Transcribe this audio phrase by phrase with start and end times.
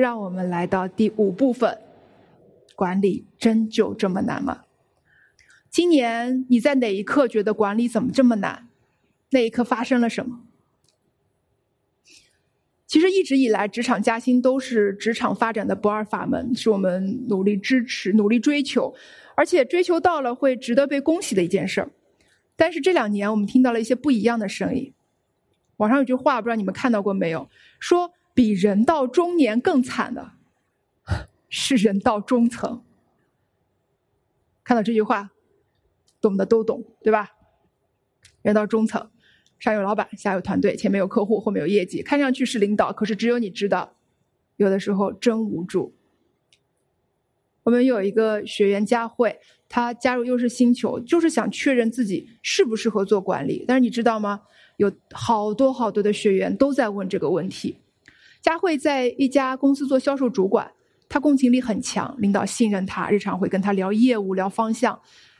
[0.00, 1.78] 让我们来到第五部分：
[2.74, 4.64] 管理真就这么难吗？
[5.68, 8.68] 今年你在哪一刻觉得管理怎么这么难？
[9.30, 10.40] 那一刻发生了什么？
[12.86, 18.92] 其实一直以来，职场加薪都是职场发展的不二法门，是我们努力支持、努力追求，
[19.36, 21.90] 而且追求到了会值得被恭喜的一件事儿。
[22.56, 24.92] 但是这两年，我们听到了一些不一样的声音。
[25.76, 27.48] 网上有句话，不知道你们看到过没有？
[27.78, 30.32] 说比人到中年更惨的
[31.48, 32.82] 是人到中层。
[34.62, 35.30] 看到这句话，
[36.20, 37.30] 懂的都懂，对吧？
[38.42, 39.10] 人到中层。
[39.58, 43.94] 上有老板，下有团队，前面有客户，后面有业绩，看上去是领导，可是只有你知道，
[44.56, 45.94] 有的时候真无助。
[47.64, 49.38] 我们有一个学员佳慧，
[49.68, 53.66] 她加入优势星球，就是想确认自己适不适合做管理。
[53.68, 54.42] 但是你知道吗？
[54.78, 57.76] 有好多好多的学员都在问这个问题。
[58.40, 60.70] 佳慧在一家公司做销售主管，
[61.08, 64.98] 她共情力很强，领导信任她，日常会跟她聊业务、聊方向，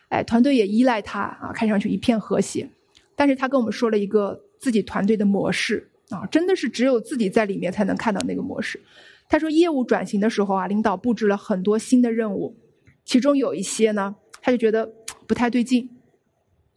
[0.08, 2.68] 哎，团队也依赖她啊，看上去一片和谐。
[3.16, 8.80] 但是她跟我们说了一个自己团队的模式啊，真的是只有自己在里面才能看到那个模式。
[9.28, 12.56] 他说业务转型的时候啊，领导布置了很多新的任务，
[13.04, 14.92] 其中有一些呢，他就觉得
[15.28, 15.88] 不太对劲，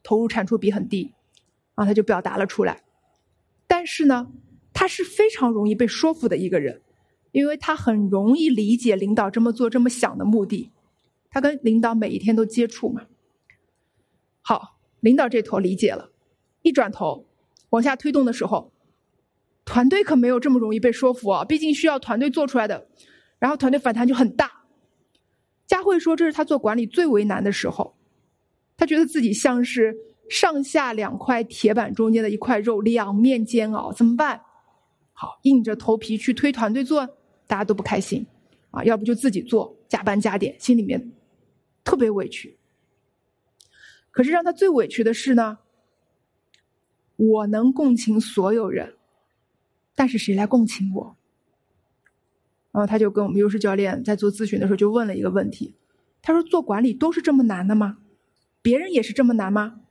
[0.03, 1.11] 投入产出比很低，
[1.73, 2.83] 啊，他就表达了出来。
[3.65, 4.27] 但是呢，
[4.73, 6.81] 他是非常容易被说服的一个人，
[7.31, 10.71] 因为他很容易理解领导这么做、这么想的目的。
[11.29, 13.03] 他跟领导每一天都接触嘛，
[14.41, 16.11] 好，领导这头理解了。
[16.61, 17.25] 一转头，
[17.71, 18.71] 往下推动的时候，
[19.65, 21.43] 团队可没有这么容易被说服啊！
[21.43, 22.87] 毕竟需要团队做出来的，
[23.39, 24.63] 然后团队反弹就很大。
[25.65, 27.95] 佳慧说：“这是他做管理最为难的时候，
[28.77, 29.95] 他觉得自己像是
[30.29, 34.41] 上下两块铁板中间的一块肉，两面煎熬，怎么办？
[35.13, 37.05] 好，硬着头皮去推团队做，
[37.47, 38.25] 大家都不开心
[38.71, 38.83] 啊！
[38.83, 41.13] 要不就自己做，加班加点，心里面
[41.83, 42.57] 特别委屈。
[44.11, 45.59] 可是让他最委屈的是呢？”
[47.15, 48.95] 我能共情所有人，
[49.93, 51.15] 但是谁来共情我？
[52.71, 55.75] 然后他就跟我们优势教练在做咨询的时候就问了一个问题，
[56.23, 57.99] 他说：“做管理都是这么难的吗？
[58.63, 59.81] 别人也是这么难吗？”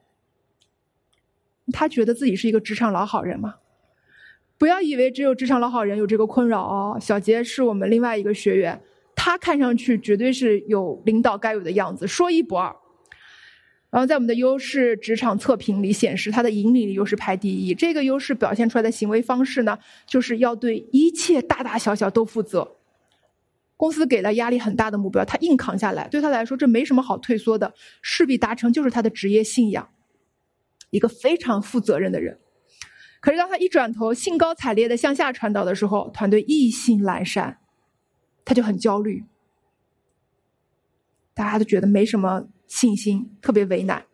[1.73, 3.55] 他觉得自己是一个职场老好人吗？
[4.63, 6.97] 不要以为只有职场老好人有这个困扰哦。
[7.01, 8.81] 小杰是我们另外一个学员，
[9.17, 12.73] 他看上去绝对是有领导该有的样子，说一不二。
[13.91, 17.75] 然后在我们的优势职场测评里显示，他的引领力优势排第一。
[17.75, 22.77] 这个优势表现出来的行为方式呢，就是要对一切大大小小都负责。
[23.77, 29.89] 公司给了压力很大的目标，他硬扛下来，对他来说这没什么好退缩的，势必达成就是他的职业信仰。
[30.91, 32.39] 一个非常负责任的人。
[33.23, 37.59] 可是当他一转头，兴高采烈的向下传导的时候，团队意兴阑珊，
[38.45, 39.25] 他就很焦虑。
[41.33, 42.49] 大家都觉得没什么。
[42.69, 44.07] 信心特别为难，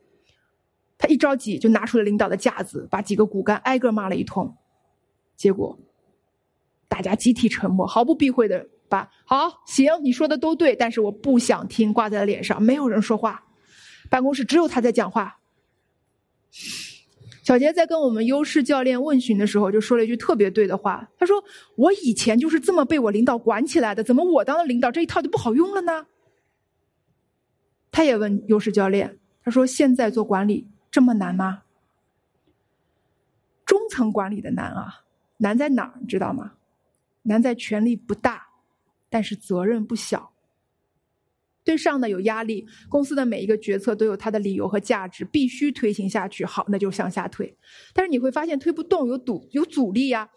[0.98, 4.52] 他一着急就拿出了领导的架子，把几个骨干挨个骂了一通，
[5.36, 5.78] 结果
[6.88, 13.44] 大家集体沉默，毫不避讳的把“好行，你说的都对，但是我不想听”挂在了脸上，没有人说话，
[14.10, 15.38] 办公室只有他在讲话。
[17.48, 21.42] 小杰在跟我们优势教练问询的时候，就说了一句特别对的话，他说
[21.76, 26.06] ：“我以前就是这么被我领导管起来的，怎么我当了领导这一套就不好用了呢？”
[27.90, 31.62] 他也问优势教练：“他说现在做管理这么难吗？
[33.64, 35.00] 中层管理的难啊，
[35.38, 35.94] 难在哪儿？
[36.02, 36.52] 你知道吗？
[37.22, 38.46] 难在权力不大，
[39.08, 40.30] 但是责任不小。
[41.68, 46.42] 对上呢有压力，公司的每一个决策都有它的理由和价值，必须推行下去。
[46.46, 47.54] 好，那就向下推。
[47.92, 50.30] 但是你会发现推不动，有阻有阻力呀。”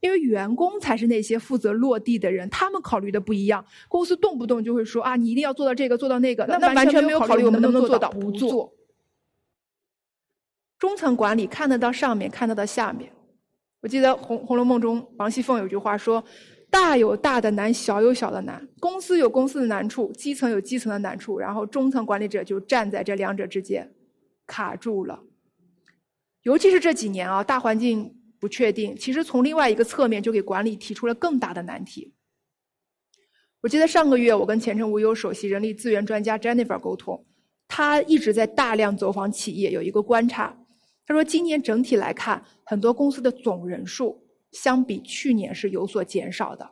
[0.00, 3.64] 因为员工才是那些负责落地的人，他们考虑的不一样。
[3.88, 8.72] 公司动不动就会说啊，你一定要做到这个，做到那个，那完全没有考虑我们能不能做到不做。
[10.78, 13.10] 中层管理看得到上面，看得到下面。
[13.80, 16.22] 我记得《红红楼梦》中王熙凤有句话说
[16.70, 18.68] ：“大有大的难，小有小的难。
[18.80, 23.92] 公司有公司的难处，基层有基层的难处，然后中层管理者就站在这两者之间，
[24.46, 25.22] 卡住了。
[26.42, 32.12] 尤其是这几年啊，大环境。”不确定，其实从另外一个侧面就给管理提出了更大的难题。
[33.62, 37.24] 我记得上个月我跟前程无忧首席人力资源专家 Jennifer 沟通，
[37.66, 40.54] 他一直在大量走访企业，有一个观察，
[41.06, 44.25] 他说今年整体来看，很多公司的总人数
[44.56, 46.70] 相比去年是有所减少的，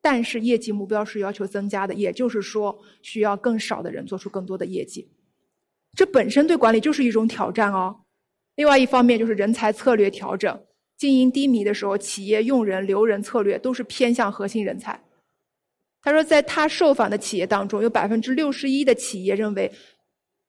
[0.00, 5.08] 但是业绩目标是要求增加的，也就是说需要更少的人做出更多的业绩，
[5.94, 8.02] 这本身对管理就是一种挑战哦。
[8.54, 10.60] 另外一方面就是人才策略调整。
[10.96, 14.98] 经营低迷的时候，企业用人留人策略都是偏向核心人才。
[16.00, 19.70] 他说，在他受访的企业当中，有百分之六十一的企业认为，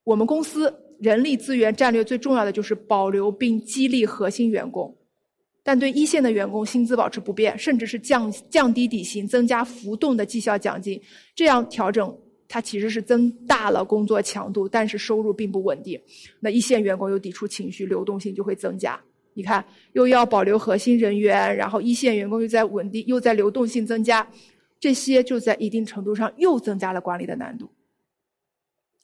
[0.05, 4.96] 我们公司人力资源战略最重要的就是保留并激励核心员工，
[5.67, 10.97] 但对一线的员工薪资保持不变，甚至是降降低底薪，增加浮动的绩效奖金，
[11.35, 12.17] 这样调整
[12.47, 15.99] 它其实是增大了工作强度，但是收入并不稳定。
[16.39, 18.97] 那一线员工有抵触情绪，流动性就会增加。
[19.33, 19.61] 你看，
[19.91, 24.25] 又要保留核心人员，然后一线员工又在稳定，又在流动性增加。
[24.79, 27.69] 这些就在一定程度上又增加了管理的难度。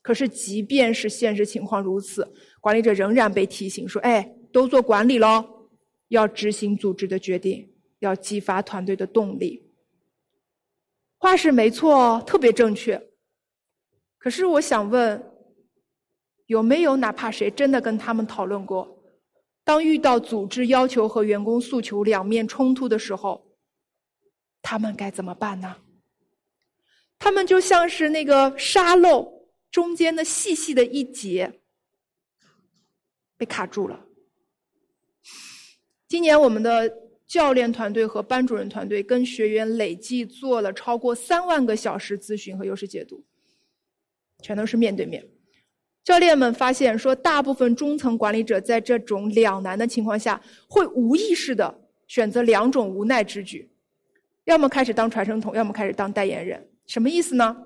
[0.01, 2.25] 可是，即便是现实情况如此，
[2.62, 5.44] 管理者仍然被提醒说：“哎，都做管理喽，
[6.13, 9.71] 要执行组织的决定，要激发团队的动力。”
[11.18, 13.01] 话是没错，特别正确。
[14.18, 15.21] 可是，我想问，
[16.45, 19.04] 有没有哪怕谁真的跟他们讨论过，
[19.63, 23.50] 当遇到组织要求和员工诉求两面冲突的时候？
[24.62, 25.77] 他们该怎么办呢？
[27.19, 31.62] 他们就像是那个沙漏中间的细细的一节，
[33.38, 34.06] 被卡住了。
[36.13, 36.95] 今年我们的
[37.25, 43.24] 教练团队和班主任团队跟学员累计做了超过三万个小时咨询和优势解读，
[44.39, 45.25] 全都是面对面。
[46.04, 50.39] 教练们发现说，大部分中层管理者在这种两难的情况下，
[50.69, 53.68] 会无意识的选择两种无奈之举。
[54.44, 57.57] 要么开始当传声筒，要么开始当代言人，什么意思呢？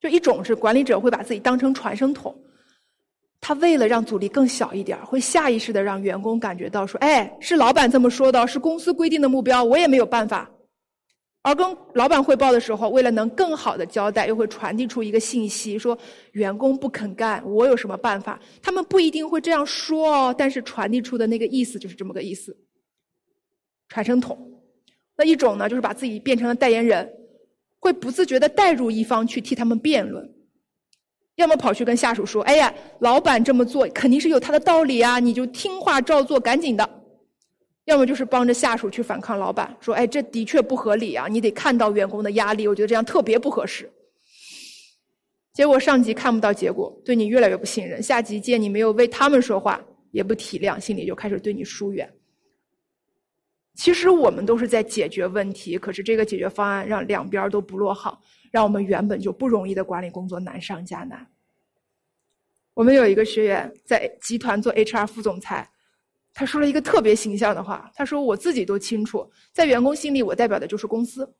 [0.00, 2.34] 就一种是管理者会把自己当成传声筒，
[3.42, 10.48] 他为了让阻力更小一点，会下意识的让员工感觉到说：“哎，是老板这么说的，是公司规定的目标，我也没有办法。”
[11.42, 15.98] 而跟老板汇报的时候，为了能更好的交代，又会传递出一个信息，说
[16.34, 18.40] 员工不肯干，我有什么办法？
[18.62, 22.56] 他们不一定会这样说哦，但是传递出的那个意思就是这么个意思，
[23.88, 24.38] 传声筒。
[25.16, 27.12] 那一种呢，就是把自己变成了代言人，
[27.80, 30.32] 会不自觉的带入一方去替他们辩论，
[31.36, 36.88] 要么跑去跟下属说：“哎呀，老板这么做肯定是有他的道理啊，你就听话照做，赶紧的。”
[37.86, 43.90] 要么就是帮着下属去反抗老板，说：“哎，这的确不合理啊，你得看到员工的压力，我觉得这样特别不合适。”
[45.52, 49.78] 结果上级看不到结果，对你越来越不信任；下级见你没有为他们说话，
[50.10, 52.10] 也不体谅，心里就开始对你疏远。
[53.74, 61.26] 其实我们都是在解决问题，可是这个解决方案让两边都不落好，让我们原本就不容易的管理工作难上加难。
[62.74, 65.68] 我们有一个学员在集团做 HR 副总裁，
[66.32, 71.34] 他说了一个特别形象的话，他说：“我自己都清楚，在员工心里我代表的就是公司，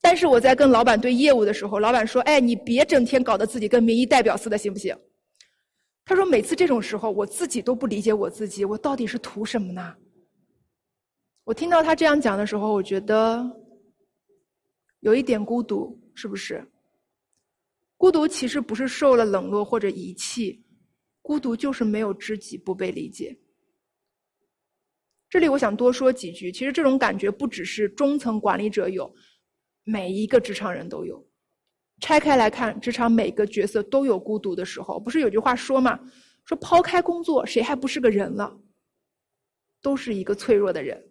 [0.00, 4.96] 但是我在跟老板对业务的时候，老板说：‘哎，你别整天搞得自己跟民意代表似的，行不行？’
[6.06, 9.94] 他说每次这种时候，我自己都不理解我自己，我到底是图什么呢？”
[11.44, 13.44] 我听到他这样讲的时候，我觉得
[15.00, 16.70] 有一点孤独，是不是？
[17.96, 20.62] 孤独其实不是受了冷落或者遗弃，
[21.22, 23.38] 孤独就是没有知己，不被理解。
[25.30, 29.10] 这里我想多说几句，其实这种感觉不只是中层管理者有，
[29.82, 31.26] 每一个职场人都有。
[32.02, 35.00] 拆开来看，职场每个角色都有孤独的时候。
[35.00, 35.98] 不是有句话说嘛？
[36.44, 38.60] 说抛开工作，谁还不是个人了？
[39.80, 41.02] 都是一个脆弱的人。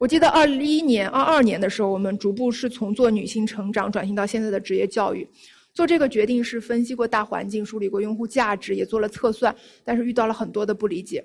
[0.00, 5.28] 我记得二一年、二二年的时候，我们逐步是从做女性成长转型到现在的职业教育。
[5.74, 9.54] 做这个决定是分析过大环境，梳理过用户价值，也做了测算，
[9.84, 11.22] 但是遇到了很多的不理解。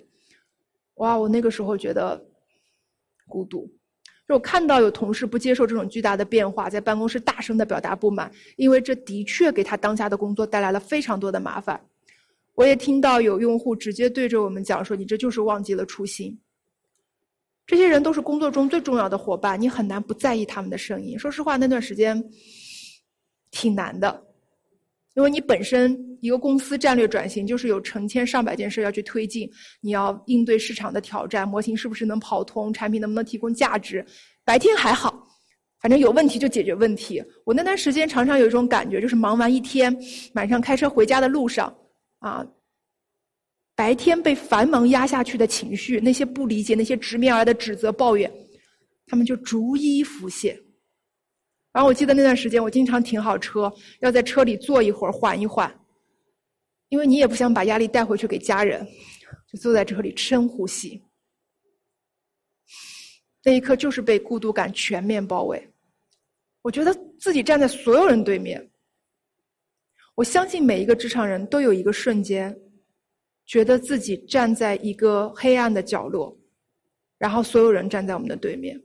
[0.95, 2.21] 哇，我那个时候觉得
[3.29, 3.65] 孤独。
[4.27, 11.79] 就我看到有同事不接受这种巨大的变化，在办公室大声的表达不满，因为这的确给他当下的工作带来了非常多的麻烦。
[12.55, 16.37] 我也听到有用户直接对着我们讲说：“你这就是忘记了初心。”
[17.67, 21.17] 这些人都是工作中最重要的伙伴，你很难不在意他们的声音。
[21.17, 22.23] 说实话，那段时间
[23.49, 24.23] 挺难的，
[25.15, 29.49] 因为你本身一个公司战略转型就是有成千上百件事要去推进，
[29.81, 34.05] 你要应对市场的挑战，模型是不是能跑通，产品能不能提供价值。
[34.43, 35.27] 白天还好，
[35.79, 37.23] 反正有问题就解决问题。
[37.45, 39.97] 我那段时间常常有一种感觉，就是忙完一天，
[40.35, 41.75] 晚上开车回家的路上，
[42.19, 42.45] 啊。
[43.75, 48.31] 白天被繁忙压下去的情绪，那些不理解，那些直面而来的指责、抱怨，
[49.05, 50.57] 他们就逐一浮现。
[51.73, 55.77] 然后我记得那段时间，我经常停好车，要在车里坐一会儿，缓一缓，
[56.87, 58.87] 因为你也不想把压力带回去给家人，
[59.51, 61.03] 就坐在车里深呼吸。
[63.43, 65.69] 那一刻就是被孤独感全面包围，
[66.61, 68.71] 我觉得自己站在所有人对面。
[70.15, 72.57] 我相信每一个职场人都有一个瞬间。
[73.45, 76.37] 觉得自己站在一个黑暗的角落，
[77.17, 78.81] 然后所有人站在我们的对面。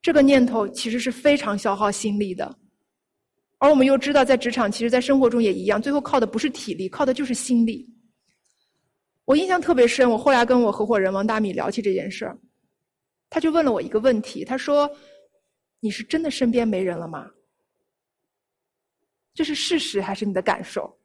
[0.00, 2.58] 这个念头其实是非常消耗心力的。
[3.58, 7.88] 而我们又知道，在职场，其实，在生活中也一样，最后靠的不是体力，靠的就是心力。
[9.24, 12.38] 我印象特别深，我后来跟我合伙人王大米聊起这件事儿，
[13.30, 14.88] 他就问了我一个问题，他说
[15.80, 17.30] ：“你是真的身边没人了吗？
[19.34, 20.96] 这是事实还是你的感受？”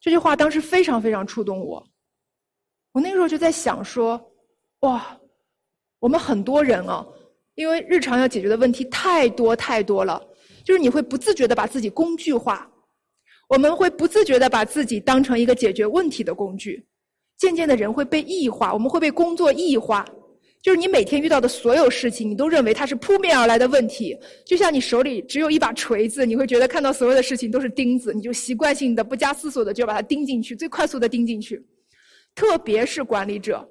[0.00, 1.86] 这句话当时非常非常触动我。
[2.92, 4.20] 我那个时候就在想说
[4.80, 5.18] ：“哇，
[5.98, 7.06] 我们很多人啊，
[7.54, 10.22] 因为日常要解决的问题太多太多了。”
[10.64, 12.70] 就是你会不自觉的把自己工具化，
[13.48, 16.86] 我们会不自觉的把自己当成一个解决问题的工具，
[17.38, 20.04] 渐渐的人会被异化，我们会被工作异化。
[20.60, 31.64] 就是你每天遇到的所有事情，你都认为它是扑面而来的问题，就像你手里只有一把锤子，你会觉得看到所有的事情都是钉子，你就习惯性的不加思索的就要把它钉进去，最快速的钉进去。
[32.34, 33.66] 特别是管理者。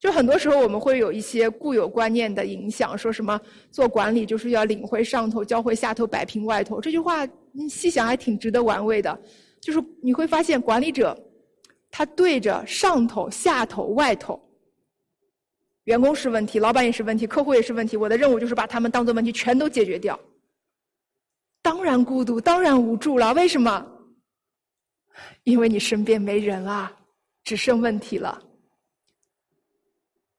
[0.00, 3.40] 就很多时候我们会有一些固有观念的影响，说什么
[3.70, 6.80] 做管理就是要领会上头，教会下头，摆平外头。
[6.80, 9.16] 这句话你细想还挺值得玩味的。
[9.60, 11.16] 就是你会发现，管理者
[11.88, 14.42] 他对着上头、下头、外头，
[15.84, 17.96] 员工是问题，老板也是问题，客户也是问题。
[17.96, 20.18] 我的任务就是把他们当做问题全都解决掉。
[21.60, 23.32] 当然孤独，当然无助了。
[23.34, 23.86] 为什么？
[25.44, 26.92] 因为你身边没人啊，
[27.44, 28.42] 只剩问题了。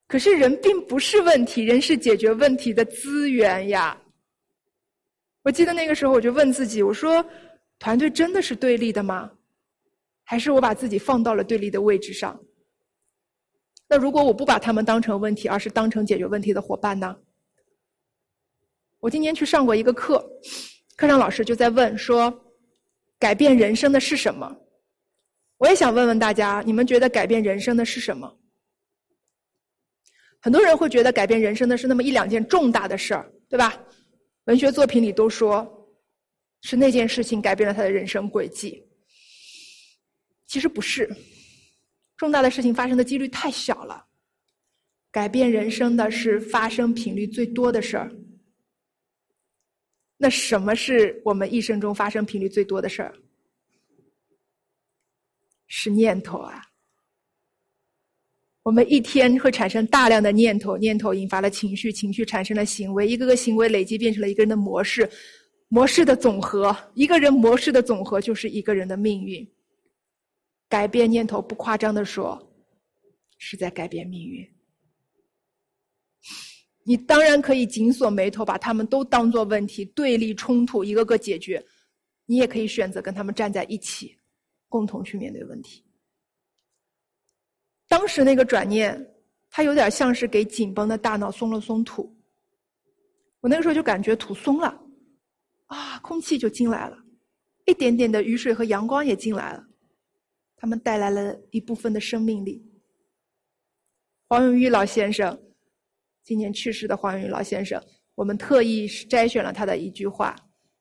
[0.07, 3.97] 可是人并不是问题，人是解决问题的资源呀。
[5.43, 7.25] 我记得那个时候，我就问自己：我说，
[7.79, 9.29] 团队真的是对立的吗？
[10.23, 12.39] 还是我把自己放到了对立的位置上？
[13.93, 17.15] 那如果我不把他们当成问题，而是当成解决问题的伙伴呢？
[18.99, 20.27] 我今年去上过一个课，
[20.95, 22.33] 课上老师就在问说：
[23.19, 24.51] 改变人生的是什么？
[25.57, 28.35] 我也想问问大家，你们觉得改变人生的是什么？
[30.41, 33.79] 很多人会觉得改变人生的是那么一两件重大的事儿，对吧？
[34.45, 35.71] 文学作品里都说，
[36.63, 38.83] 是那件事情改变了他的人生轨迹。
[40.47, 41.07] 其实不是，
[42.17, 44.05] 重大的事情发生的几率太小了。
[45.11, 48.11] 改变人生的是发生频率最多的事儿。
[50.17, 53.13] 那什么是我们一生中发生频率最多的事儿？
[55.67, 56.61] 是念头啊。
[58.63, 65.09] 我们一天会产生大量的念头，念头引发了情绪，情绪产生了行为，一个个行为累积变成了一个人的模式，
[65.67, 69.45] 模式的总和，一个人模式的总和就是一个人的命运。
[70.73, 72.51] 改变念头，不夸张的说，
[73.37, 74.43] 是在改变命运。
[76.81, 81.63] 你当然可以紧锁眉头，把他们都当做问题、对立、冲突，一个个解决；
[82.25, 84.17] 你也可以选择跟他们站在一起，
[84.67, 85.85] 共同去面对问题。
[87.87, 88.99] 当时那个转念，
[89.51, 92.11] 它有点像是给紧绷的大脑松了松土。
[93.41, 94.83] 我那个时候就感觉土松了，
[95.67, 96.97] 啊，空气就进来了，
[97.67, 99.63] 一点点的雨水和阳光也进来了，
[100.63, 102.65] 他们带来了一部分的生命力。
[104.29, 105.37] 黄永玉老先生，
[106.23, 107.83] 今年去世的黄永玉老先生，
[108.15, 110.33] 我们特意摘选了他的一句话，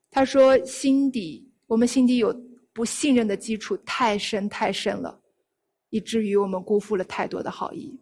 [0.09, 2.33] 他说：“心底，我们心底有
[2.71, 5.21] 不信任的基础太深太深了。”
[5.91, 7.99] 以至于我们辜负了太多的好意，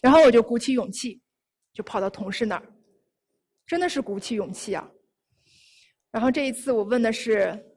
[0.00, 1.20] 然后我就鼓起勇气，
[1.74, 2.66] 就跑到同事那儿，
[3.66, 4.90] 真的是鼓起勇气啊。
[6.10, 7.69] 然后这一次我问的是，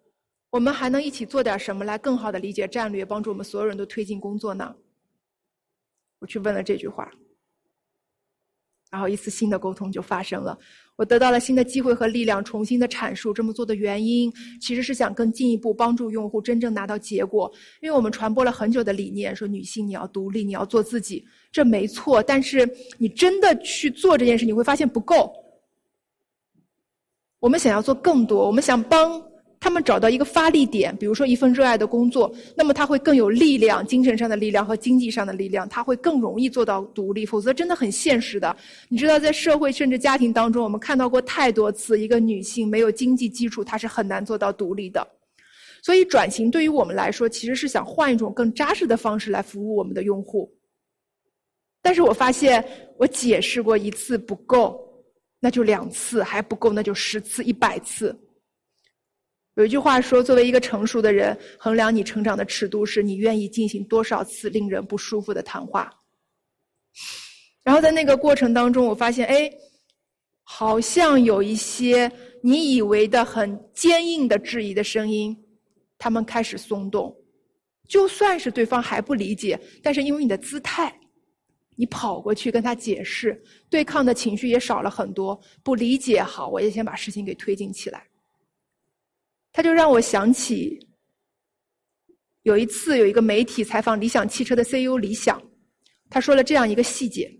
[0.54, 4.76] 我们还能一起做点什么来更好的理解战略，帮助我们所有人都推进工作呢？
[6.20, 7.12] 我去问了这句话。
[8.92, 10.56] 然后一次新的沟通就发生了，
[10.96, 14.32] 我得到了新的机会和力量，重新的阐述这么做的原因，
[14.62, 17.52] 其实是想更进一步帮助用户真正拿到结果。
[17.82, 22.22] 因为我们传播了很久的理念，说女性你要独立，你要做自己，这没错。
[22.22, 22.70] 但是
[23.00, 25.34] 你真的去做这件事，你会发现不够。
[27.40, 29.33] 我们想要做更多，我们想帮。
[29.64, 37.26] 他们找到一个发力点，比如说一份热爱的工作，那么他会更有力量，精神上的力量和经济上的力量，他会更容易做到独立。
[37.26, 38.54] 否则，真的很现实的。
[38.90, 45.08] 你知道，在社会甚至家庭当中，我们看到过太多次，一个女性没有经济基础，她是很难做到独立的。
[45.82, 50.54] 所以，转型对于我们来说，其实是想换一种更扎实的方式来服务我们的用户。
[51.82, 52.62] 但是我发现，
[52.98, 54.78] 我解释过一次不够，
[55.40, 58.14] 那就两次，还不够，那就十次、一百次。
[59.56, 65.92] 有一句话说：“作为一个成熟的人，衡量你成长的尺度是你愿意进行多少次令人不舒服的谈话。”
[67.64, 69.52] 然后在那个过程当中，我发现，哎，
[70.42, 75.38] 好像有一些你以为的很坚硬的质疑的声音，
[75.98, 77.16] 他们开始松动。
[77.88, 80.94] 就算是对方还不理解，但是因为你的姿态，
[81.76, 85.40] 你跑过去跟他解释，对抗的情绪也少了很多。
[85.64, 88.08] 不理解，好，我也先把事情给推进起来。
[89.54, 90.80] 他就让我想起，
[92.42, 95.42] 有一次有一个媒体采访理想汽车的 CEO 李想，
[96.10, 97.32] 他说了这样一个细节：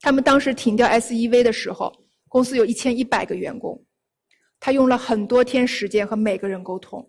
[0.00, 1.92] 他们当时停掉 SEV 的时候，
[2.26, 3.78] 公司有一千一百个员工，
[4.58, 7.06] 他用了很多天时间和每个人沟通，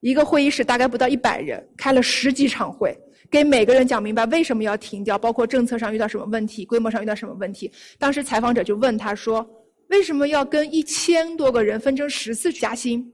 [0.00, 2.96] 一个会议室大概不到一百人，开了十几场会。
[3.30, 7.70] 给每个人讲明白为什么要停掉，包括政策上遇到什么问题，规模上遇到什么问题。
[7.96, 9.48] 当时采访者就问他说
[9.88, 13.08] ：“为什么要跟一千多个人分成十次加薪？”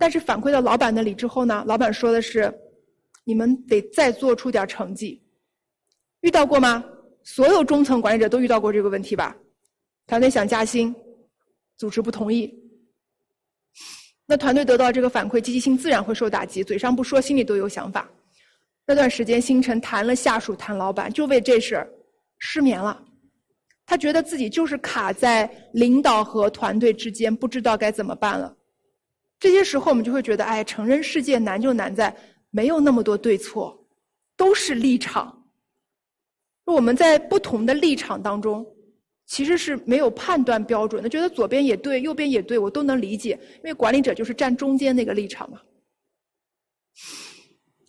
[0.00, 2.50] 但是反馈到老板那里之后呢，老板说的是
[3.22, 5.22] ：“你们得再做出点成绩。”
[6.22, 6.82] 遇到过吗？
[7.22, 9.36] 所有中层管理者都遇到过这个问题吧？
[10.06, 10.94] 团队想加薪，
[11.76, 12.50] 组织不同意，
[14.24, 18.10] 那团队得到这个反馈，积极性自然会受打击，嘴上不说，心里都有想法。
[18.86, 21.92] 那段时间，星辰谈了下属，谈老板，就为这事儿
[22.38, 23.04] 失眠了。
[23.84, 28.56] 他觉得自己就是卡在领导和团队之间，不知道该怎么办了。
[29.40, 32.14] 这些时候，我们就会觉得，哎，成人世界难就难在
[32.50, 33.84] 没有那么多对错，
[34.36, 35.36] 都是立场。
[36.66, 38.64] 我们在不同的立场当中，
[39.26, 45.58] 其实是没有判断标准的，觉得左边也对，右边也对，我都能理解，因为管理者就是站中间那个立场嘛。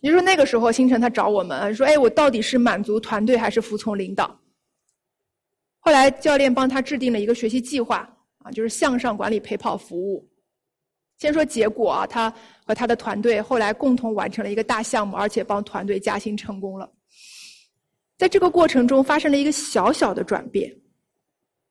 [0.00, 4.40] 你说那个时候，星辰他找我们说：“哎，我到底是满足团队还是服从领导？”
[5.78, 7.98] 后来教练帮他制定了一个学习计划
[8.38, 10.28] 啊，就是向上管理陪跑服务。
[11.22, 12.28] 先说结果啊，他
[12.66, 16.90] 和他的团队后来共同完成了一个大项目，而且帮团队加薪成功了。
[18.18, 20.74] 在这个过程中，发生了一个小小的转变，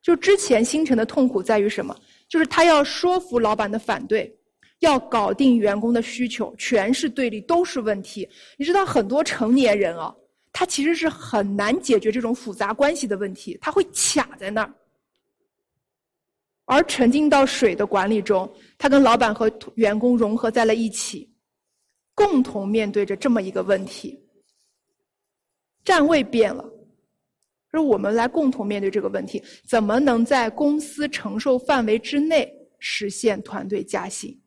[0.01, 1.93] 就之前星辰的痛苦在于什么？
[2.29, 4.33] 就是他要说服老板的反对。
[4.79, 8.27] 要搞定员工的需求，全是对立，都是问题。
[8.57, 10.15] 你知道，很多成年人啊，
[10.53, 14.73] 他其实是很难解决这种复杂关系的问题，他会卡在那儿。
[16.71, 21.29] 而沉浸到水的管理中，他跟老板和员工融合在了一起，
[22.15, 24.17] 共同面对着这么一个问题。
[25.83, 26.63] 站位变了，
[27.71, 34.41] 说我们来共同面对这个问题，怎么能在公司承受范围之内实现团队加薪？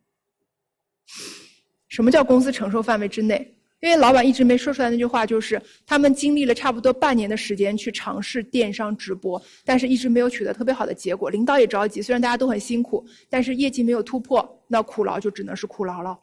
[1.88, 3.53] 什么叫公司承受范围之内？
[3.84, 11.28] 因为老板一直没说出来那句话，就是他们经历了差不多半年的时间去尝试电商直播，但是一直没有取得特别好的结果。
[11.28, 16.18] 领导也着急，虽然大家都很辛苦，但是业绩没有突破，那苦劳就只能是苦劳了。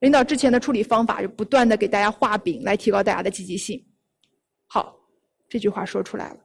[0.00, 3.80] 领导之前的处理方法就不断的给大家画饼来提高大家的积极性。
[4.66, 4.92] 好，
[5.48, 6.36] 这句话说出来了，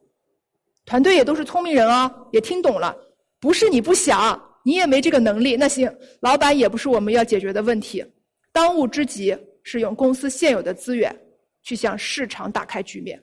[0.85, 2.95] 团队也都是聪明人啊，也听懂了，
[3.39, 4.39] 不是你不想。
[4.63, 8.05] 你也没这个能力，那行，老板也不是我们要解决的问题。
[8.51, 9.35] 当务之急
[9.69, 11.13] 是用公司现有的资源
[11.61, 13.21] 去向市场打开局面。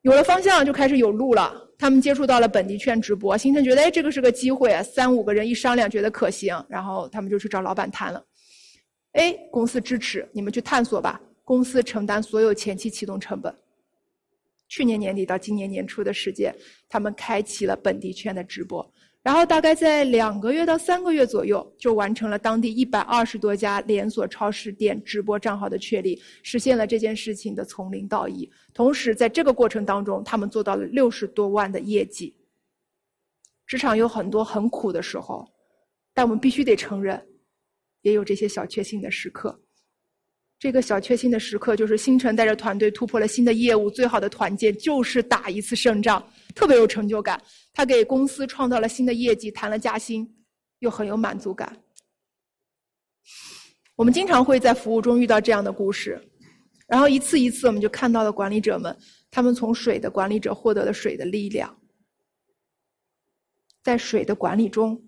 [0.00, 1.54] 有了方向，就开始有路了。
[1.78, 4.82] 他们接触到了本地券直播，星辰觉得，哎，这个是个机会。
[4.82, 8.24] 三五个人一商量，觉得可行，然后他们就去找老板谈了。
[9.12, 11.20] 哎，公司支持，你们去探索吧。
[11.44, 13.54] 公司承担所有前期启动成本。
[14.68, 16.52] 去年年底到今年年初的时间，
[16.88, 18.92] 他们开启了本地券的直播。
[19.22, 28.50] 然后大概在两个月到三个月左右，就完成了当地一百二十多家连锁超市店直播账号的确立，实现了这件事情的从零到一。
[28.74, 32.34] 同时，在这个过程当中，他们做到了六十多万的业绩。
[33.64, 35.48] 职场有很多很苦的时候，
[36.12, 37.24] 但我们必须得承认，
[38.00, 39.56] 也有这些小确幸的时刻。
[40.58, 43.88] 这个小确幸的时刻，就是星辰带着团队突破了新的业务。
[43.88, 47.42] 最好的团建就是打一次胜仗，特别有成就感。
[47.72, 50.28] 他给公司创造了新的业绩，谈了加薪，
[50.78, 51.82] 又很有满足感。
[53.94, 56.20] 我们经常会在服务中遇到这样的故事，
[56.86, 58.96] 然后一次一次，我们就看到了管理者们，
[59.30, 61.78] 他们从水的管理者获得了水的力量，
[63.82, 65.00] 在水的管理中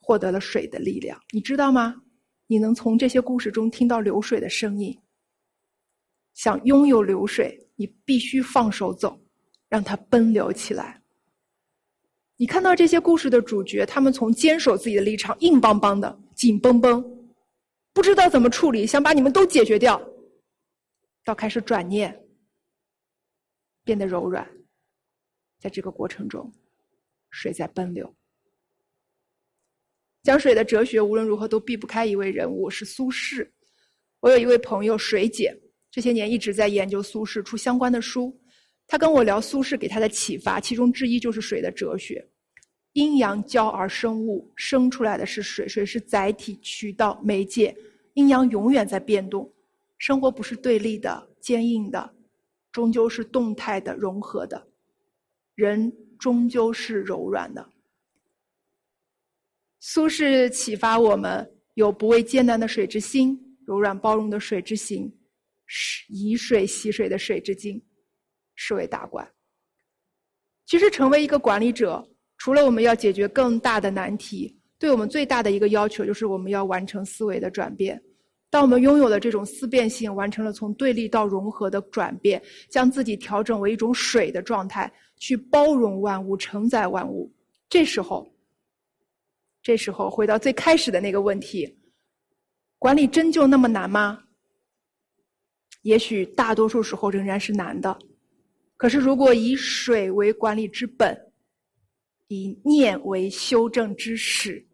[0.00, 2.02] 获得了水的力量，你知道吗？
[2.48, 4.96] 你能从这些故事中听到流水的声音。
[6.34, 9.18] 想拥有流水，你必须放手走，
[9.68, 11.02] 让它奔流起来。
[12.36, 17.02] 你看到这些故事的主角，他们从坚守自己的立场、硬邦邦的、紧绷绷，
[17.94, 19.98] 不知道怎么处理，想把你们都解决掉，
[21.24, 22.14] 到开始转念，
[23.84, 24.46] 变得柔软。
[25.58, 26.52] 在这个过程中，
[27.30, 28.14] 水在奔流。
[30.22, 33.48] 讲水的哲学，无论如何都避不开一位人物，是苏轼。
[34.20, 35.58] 我有一位朋友水姐，
[35.90, 38.38] 这些年一直在研究苏轼，出相关的书。
[38.86, 42.26] 他跟我聊苏轼给他的启发，其中之一就是水的哲学。
[42.92, 47.76] 阴阳交而生物，生出来的是水，水是载体、渠道、媒介。
[48.14, 49.52] 阴阳永远在变动，
[49.98, 52.14] 生活不是对立的、坚硬的，
[52.72, 54.66] 终究是动态的、融合的，
[55.54, 57.68] 人终究是柔软的。
[59.80, 65.12] 苏轼启发我们有不畏艰难的水之心，柔软包容的水之行，
[66.08, 67.84] 以水洗水的水之精，
[68.56, 69.26] 是为大观。
[70.66, 72.04] 其实，成为一个管理者，
[72.38, 78.02] 除了我们要解决更大的难题，对我们最大的一个要求就是我们要完成思维的转变。
[78.50, 87.32] 当我们拥有了这种思辨性，完成了从对立到融合的转变，将自己调整为一种水的状态，去包容万物、承载万物，
[87.68, 88.26] 这时候。
[89.62, 91.76] 这时候回到最开始的那个问题：
[92.78, 94.22] 管理真就那么难吗？
[95.82, 97.98] 也许大多数时候仍然是难的。
[98.76, 101.32] 可是，如果以水为管理之本，
[102.28, 104.66] 以念为修正之始，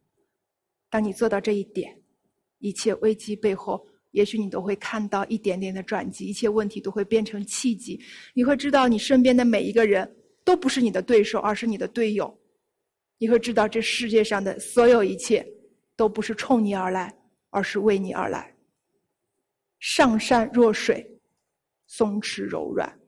[0.91, 2.03] 当你做到这一点，
[2.59, 8.01] 一切危机背后，也许你都会看到一点点的转机，一切问题都会变成契机。
[8.35, 12.37] 你会知道，你身边的每一个人都不是你的对手，而是你的队友。
[13.19, 15.47] 你会知道，这世界上的所有一切，
[15.95, 17.17] 都不是冲你而来，
[17.51, 18.53] 而是为你而来。
[19.79, 21.21] 上善若水，
[21.87, 22.99] 松弛柔软，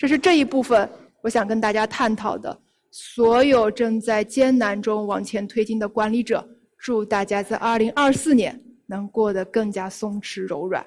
[0.00, 0.88] 这是这一部分
[1.20, 2.58] 我想跟大家探讨的。
[2.90, 6.42] 所有正在艰难中往前推进的管理者，
[6.78, 10.84] 祝大家在二零二四年能过得更加松弛柔软。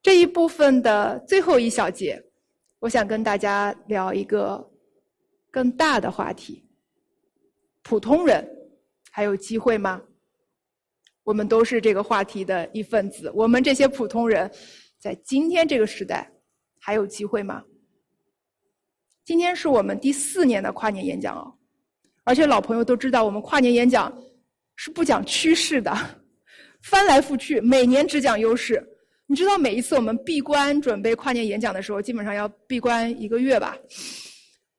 [0.00, 2.22] 这一部分的最后一小节，
[2.78, 4.64] 我想跟大家聊一个
[5.50, 6.64] 更大的话题。
[7.82, 8.48] 普通人
[9.10, 10.00] 还有机会吗？
[11.24, 13.28] 我们都是这个话题的一份子。
[13.34, 14.48] 我们这些普通人，
[14.96, 16.30] 在今天这个时代
[16.78, 17.64] 还有机会吗？
[19.24, 21.52] 今天是我们第四年的跨年演讲哦，
[22.24, 24.12] 而且老朋友都知道，我们跨年演讲
[24.76, 25.96] 是不讲趋势的，
[26.82, 28.82] 翻来覆去，每年只讲优势。
[29.26, 33.76] 你知道，每一次我们闭关准备跨年演讲的时候，基本上要闭关一个月吧。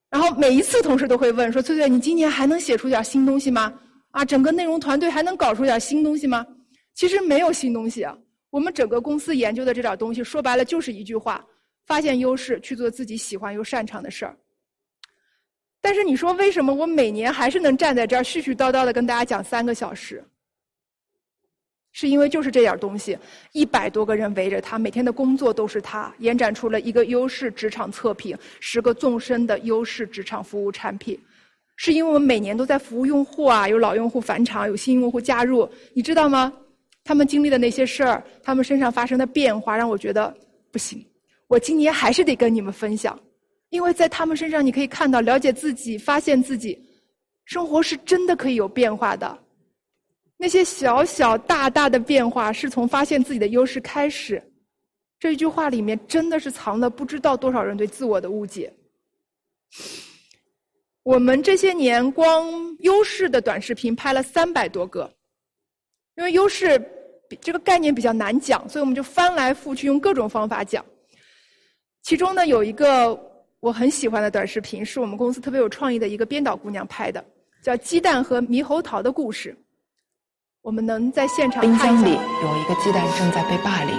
[0.10, 3.74] 然后每一次同事都会问说：“翠翠，你今年还能写出点新东西吗？
[4.10, 6.46] 啊，整个内容团队还能搞出点新东西吗？”
[6.94, 8.06] 其实没有新东西。
[8.50, 11.42] 我们整个公司研究的这点东西，说白了就是一句话：
[11.86, 14.36] 发现优势，去做自己喜欢又擅长的事儿。
[15.82, 20.24] 但是你说为什么我每年还是能站在这儿絮絮叨叨的跟大家讲三个小时？
[21.94, 23.18] 是因为就是这点东西，
[23.52, 31.20] 一百多个人围着他，每天的工作都是他，延展出了一个优势职场测评，十个纵深的优势职场服务产品。
[31.76, 36.54] 是因为我们每年都在服务用户啊，有老用户返场，有新用户加入，你知道吗？
[37.04, 40.34] 他们经历的那些事儿，他们身上发生的变化，让我觉得
[40.72, 41.04] 不行。
[41.52, 43.20] 我今年还是得跟你们分享，
[43.72, 46.82] 因为在他们身上你可以看到，了解自己，发现自己，
[47.44, 49.38] 生活是真的可以有变化的。
[50.38, 54.42] 那些小小大大的变化，是从发现自己的优势开始。
[55.20, 58.74] 这一句话里面真的是藏了不知道多少人对自我的误解。
[61.04, 65.14] 我们这些年光优势的短视频拍了三百多个，
[66.16, 66.82] 因为优势
[67.42, 70.84] 这个概念比较难讲，所以我们就翻来覆去用各种方法讲。
[72.04, 73.18] 其中呢，有一个
[73.60, 77.24] 我很喜欢的短视频，是我们公司特别有创意的一个编导姑娘拍的，
[77.64, 79.52] 叫《鸡蛋和猕猴桃的故事》。
[80.62, 81.62] 我们能在现场。
[81.62, 83.96] 冰箱里有一个鸡蛋正在被霸凌。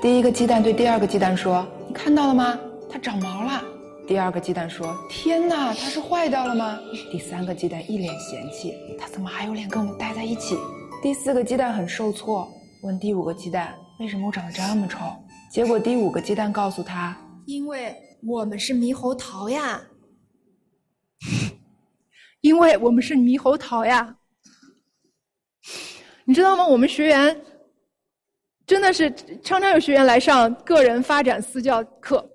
[0.00, 2.58] 第一个鸡蛋对第二个鸡蛋说：“你看到了吗？
[2.90, 3.62] 它长毛了。”
[4.08, 6.78] 第二个鸡蛋说：“天哪，它是坏掉了吗？”
[7.12, 10.58] 第三个鸡蛋一脸嫌弃：“它怎么还有脸跟我们待在一起？”
[11.02, 12.46] 第四个鸡蛋很受挫，
[12.82, 14.98] 问第五个鸡蛋：“为什么我长得这么丑？”
[15.52, 19.86] 结果第五个鸡蛋告诉他：“因为我们是猕猴桃呀，
[22.40, 24.16] 因为我们是猕猴桃呀。”
[26.24, 26.66] 你知道吗？
[26.66, 27.38] 我们学员
[28.66, 32.26] 真的是常常有学员来上个人发展私教课，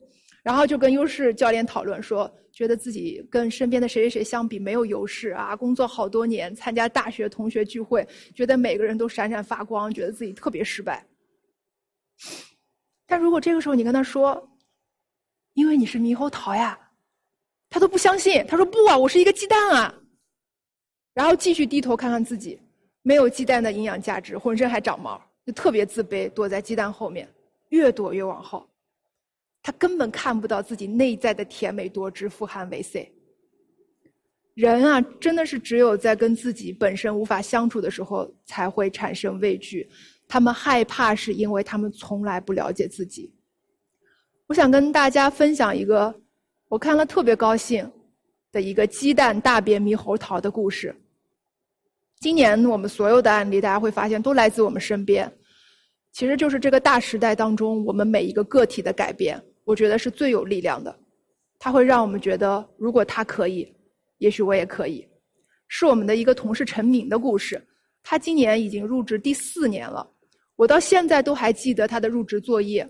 [0.43, 5.55] 然后就跟优势教练讨论说，觉得自己跟身边的谁谁谁相比没有优势啊。
[5.55, 11.03] 工作好多年，参加大学同学聚会，觉得每个人都闪闪发光，觉得自己特别失败。
[13.07, 14.47] 但如果这个时候你跟他说，
[15.53, 16.77] 因为你是猕猴桃呀，
[17.69, 18.45] 他都不相信。
[18.45, 19.95] 他说不啊，我是一个鸡蛋啊。
[21.13, 22.59] 然后继续低头看看自己。
[23.01, 27.25] 没有鸡蛋的营养价值，浑身还长毛，就特别自卑，躲在鸡蛋后面，
[27.69, 28.69] 越躲越往后。
[29.63, 33.09] 他根本看不到自己内在的甜美多汁、富含维 C。
[34.55, 39.89] 人啊，真的是只有在跟自己本身无法相处的时候，才会产生畏惧。
[40.27, 43.33] 他们害怕，是因为他们从来不了解自己。
[44.47, 46.13] 我想跟大家分享一个
[46.69, 47.89] 我看了特别高兴
[48.51, 50.95] 的一个鸡蛋大便猕猴桃的故事。
[52.19, 55.31] 今年我们所有的案例，大家会发现都来自我们身边，
[56.11, 59.41] 其实就是这个大时代当中我们每一个个体的改变。
[59.63, 60.97] 我觉得是最有力量的。
[61.59, 63.75] 它会让我们觉得，如果他可以，
[64.19, 65.07] 也许我也可以。
[65.67, 67.61] 是我们的一个同事陈敏的故事。
[68.01, 70.09] 他今年已经入职第四年了，
[70.57, 72.85] 我到现在都还记得他的入职作业。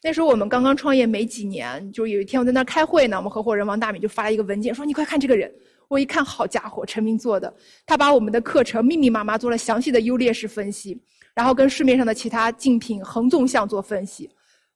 [0.00, 5.52] 那时候我们刚刚创业没几年，就有一天我在那开会呢，我们合伙人王大米就发了一个文件，说：“你快看这个人。”
[5.88, 7.52] 我一看，好家伙，陈明做的，
[7.86, 11.00] 他把我们的课程密密麻麻做了详细的优劣势分析，
[11.34, 14.30] 然后跟市面上的其他竞品横纵向做分析。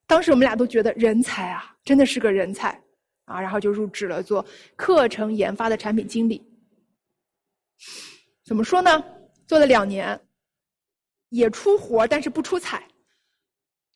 [0.07, 2.71] 当时我们俩都觉得人才啊，真的是个人才
[3.27, 4.43] 啊，然后就入职了做
[4.75, 6.43] 课程研发的产品经理。
[8.43, 9.05] 怎么说呢？
[9.47, 10.19] 做了两年，
[11.33, 12.87] 也出活，但是不出彩。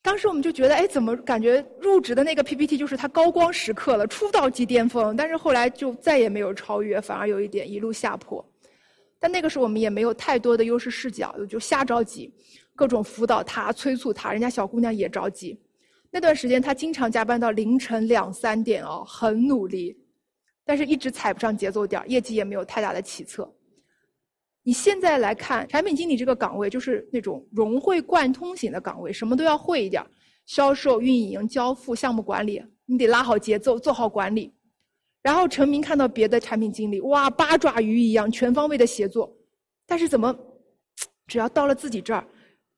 [0.02, 5.14] 当时我们就觉得，哎，怎么感觉入职的那个 PPT 就是他高光时刻了，出道即巅峰？
[5.14, 8.44] 但是后来就再也没有超越，反而有一点一路下坡。
[9.18, 12.32] 但那个时候我们也没有太多的优势视角，就瞎着急，
[12.74, 15.60] 各种辅导他、催促他，人家小姑娘也着急。
[16.10, 19.94] 那段时间他经常加班到凌晨两三点哦，很努力，
[20.64, 23.52] 但是一直踩不上节奏点业绩也没有太大的起色。
[24.66, 30.04] 你现在来看，产品经理这个岗位就是那种融会贯通型的岗位，什么都要会一点
[30.44, 34.52] 销售、运营、交付、项目管理，你得拉好节奏，做好管理。
[35.22, 39.32] 然后陈明看到别的产品经理，哇，八爪鱼一样全方位的协作，
[39.86, 40.36] 但是怎么，
[41.28, 42.26] 只要到了自己这儿，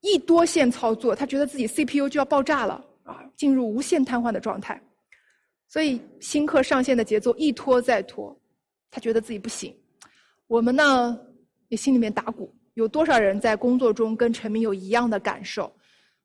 [0.03, 4.79] 一多线操作，他觉得自己 CPU 就要爆炸了啊，进入无限瘫痪的状态。
[5.66, 8.38] 所以新课上线的节奏一拖再拖，
[8.90, 9.74] 他觉得自己不行。
[10.48, 11.18] 我们呢？
[11.68, 15.72] 你心里面打鼓，有多少人在工作中跟陈明有一样的感受？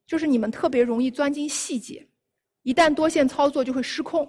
[0.06, 2.06] 就是你们特别容易钻进细节，
[2.63, 4.27] 一旦多线操作就会失控，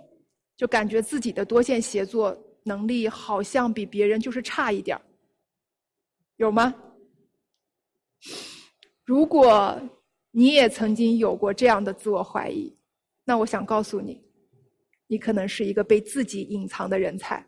[0.56, 5.02] 就感觉自己的多线协作能力好像比别人就是差一点儿
[6.36, 6.74] 有吗？
[9.04, 9.80] 如果
[10.30, 12.74] 你也曾经有过这样的自我怀疑，
[13.24, 14.20] 那我想告诉你，
[15.06, 17.44] 你可能是一个被自己隐藏的人才。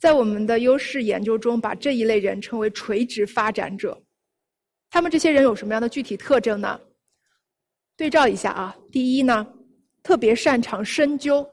[0.00, 4.02] 在我们的优势研究中，把这一类人称为垂直发展者。
[4.88, 6.80] 他们这些人有什么样的具体特征呢？
[7.98, 9.46] 对照一下啊，第一呢，
[10.02, 11.46] 特别擅长深究，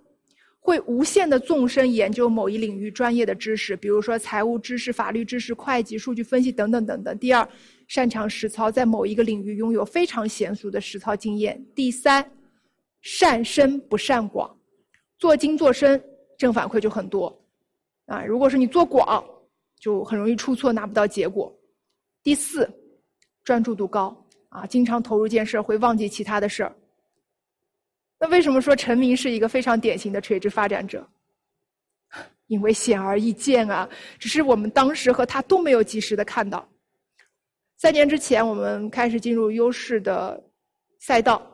[0.61, 7.17] 会无限的纵深研究某一领域专业的知识，比如说财务知识、法律知识、会计、数据分析等等等等。
[7.17, 7.45] 第二，
[7.89, 11.61] 擅长实操，在某一个领域拥有非常娴熟的实操经验。
[11.75, 12.31] 第三，
[13.01, 14.57] 善深不善广，
[15.19, 16.01] 做精做深，
[16.37, 17.37] 正反馈就很多。
[18.07, 19.23] 啊，如果是你做广，
[19.79, 21.55] 就很容易出错，拿不到结果。
[22.23, 22.67] 第四，
[23.43, 26.75] 专注度高啊，经常投入一件事会忘记其他的事儿。
[28.19, 31.07] 那为什么说陈明是一个非常典型的垂直发展者？
[32.47, 36.67] 因为显而易见啊，只是我们当时和他都没有及时的看到。
[37.75, 40.41] 三年之前，我们开始进入优势的
[40.99, 41.45] 赛道，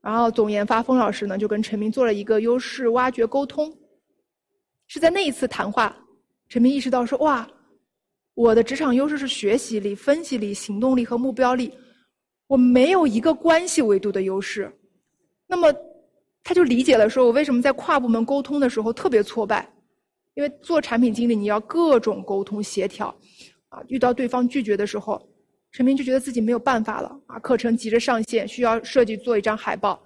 [0.00, 3.70] 然后总研发封老师呢就跟陈明做了一个优势挖掘沟通。
[4.92, 5.96] 是在那一次谈话，
[6.48, 7.48] 陈明意识到说：“哇，
[8.34, 11.72] 我的职场优势是学习力、分析力、行动力和目标力，
[12.48, 14.68] 我没有一个关系维度的优势。”
[15.46, 15.72] 那么，
[16.42, 19.72] 他就理解了说：“我为什么在跨部门沟通的时候特别挫败？
[20.34, 23.16] 因为做产品经理，你要各种沟通协调，
[23.68, 25.24] 啊，遇到对方拒绝的时候，
[25.70, 27.16] 陈明就觉得自己没有办法了。
[27.26, 30.02] 啊，课程急着上线，需要设计做一张海报，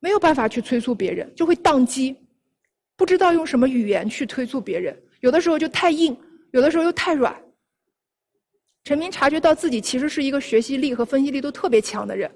[0.00, 2.14] 没有办法去催促别人，就会宕机。”
[3.00, 6.14] 不知道用什么语言去催促别人，有的时候就太硬，
[6.50, 7.34] 有的时候又太软。
[8.84, 12.30] 陈明察觉到自己其实是一个学习力和分析力都特别强的人，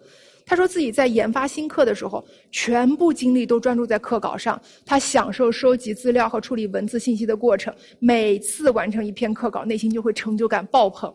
[0.46, 11.14] 他说自己在研发新课的时候，全部精力都专注在课稿上，他享受收集资料和处理文字信息的过程，每次完成一篇课稿，内心就会成就感爆棚。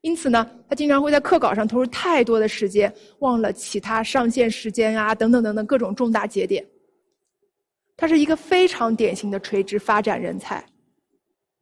[0.00, 6.66] 因此呢，他经常会在课稿上投入太多的时间，忘了其他上线时间啊，等等等等各种重大节点。
[8.00, 10.64] 他是一个非常典型的垂直发展人才，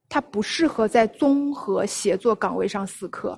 [0.08, 3.36] 他不适合在综合协作岗位上死磕。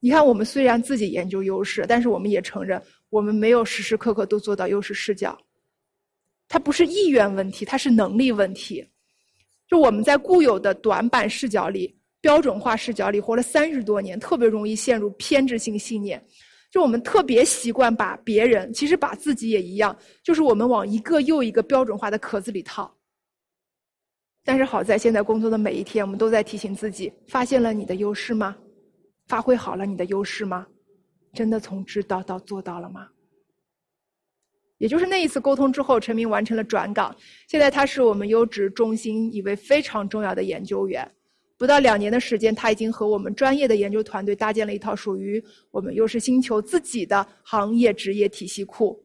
[0.00, 5.38] 你看，我们虽然自己研究优势，但是我们也承认，我们没有时时刻刻都做到优势视角。
[6.48, 8.84] 它不是意愿问题，它是能力问题。
[9.68, 16.20] 就我们在固有的短板视角里、标准化视角里活了三十多年，特别容易陷入偏执性信念。
[16.70, 22.94] 就我们特别习惯把别人，其实把自己也一样，就是我们往一个又一个标准化的壳子里套。
[24.44, 28.56] 但是好在现在工作的每一天，我们都在提醒自己：发现了你的优势吗？
[29.26, 30.66] 发挥好了你的优势吗？
[31.34, 33.08] 真的从知道到做到了吗？
[34.78, 37.14] 也就是那一次沟通之后，陈明完成了转岗，
[37.48, 41.10] 现在他是我们优质中心一位非常重要的研究员。
[41.58, 45.42] 不到两年的时间，他已经和我们专业的研究团队搭建了一套属于
[45.72, 48.98] 我们优势星球自己的行业职业体系库。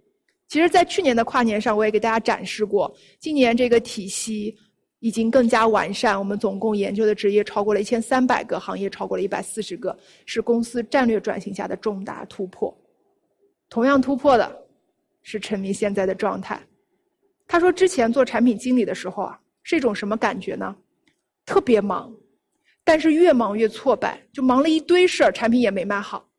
[0.48, 4.56] 其实，在去年的跨年上，我也给大家展示过，今年这个体系
[5.00, 6.18] 已经更加完善。
[6.18, 12.72] 我们总共研究的职业超过了一千三百个，行业超过了一百四十个，是公司战略转型下的重大突破。
[13.68, 14.64] 同样突破的
[15.24, 16.62] 是陈明现在的状态。
[17.48, 20.76] 他说，之前做产品经理的时候啊，是一种什么感觉呢？
[21.48, 22.14] 特别忙，
[22.84, 26.30] 但是越忙越挫败，就忙了一堆事儿，产品也没卖好。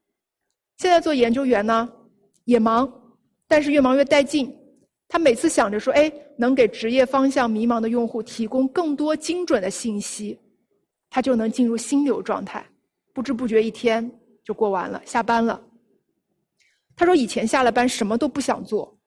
[0.78, 1.88] 现在做研究员呢，
[2.44, 3.00] 也忙。
[3.46, 4.54] 但是越忙越带劲，
[5.06, 10.38] 他每次想着说：“哎，能给职业方向迷茫的用户提供更多精准的信息，
[11.10, 12.64] 他就能进入心流状态。
[13.12, 14.10] 不知不觉一天
[14.42, 15.62] 就过完了，下班了。”
[16.96, 18.98] 他说：“以前下了班什么都不想做，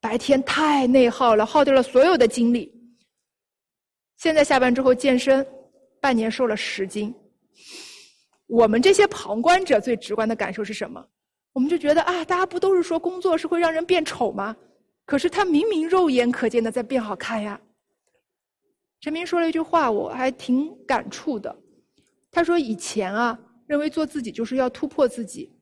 [0.00, 2.72] 白天太内耗了，耗掉了所有的精力。
[4.16, 5.46] 现在下班之后健身，
[6.00, 7.14] 半年瘦了十斤。
[8.46, 11.04] 我们这些旁观者最直观的感受是什么？”
[11.52, 14.56] 我们就觉得啊，大家不都是说工作是会让人变丑吗？
[15.04, 17.60] 可是他明明肉眼可见的在变好看呀。
[19.00, 21.56] 陈明说了一句话，我还挺感触的。
[22.30, 25.58] 他说：“以前啊，认为做自己就是要突破自己，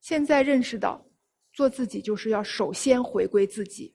[0.00, 1.06] 现在认识到，
[1.52, 3.94] 做自己就是要首先回归自己。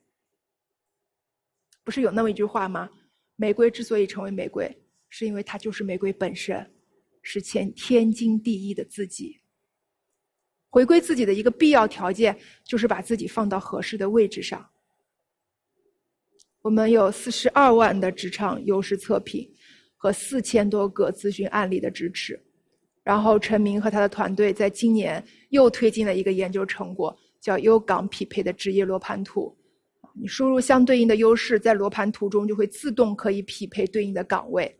[1.84, 2.88] 不是有那么一句话吗？
[3.36, 4.79] 玫瑰之所以成为玫瑰，
[5.10, 6.72] 是因为它就是玫瑰本身，
[7.20, 9.36] 是前天经地义的自己。”
[10.72, 14.70] 回归自己的一个必要条件，就是把自己放到合适的位置上。
[16.62, 19.50] 我们有四十二万的职场优势测评
[19.96, 22.40] 和四千多个咨询案例的支持，
[23.02, 29.56] 然后陈明和他的团队在今年又推进了一个研究成果，叫优岗匹配的职业罗盘图。
[30.14, 34.79] 你输入相对应的优势，在罗盘图中就会自动可以匹配对应的岗位。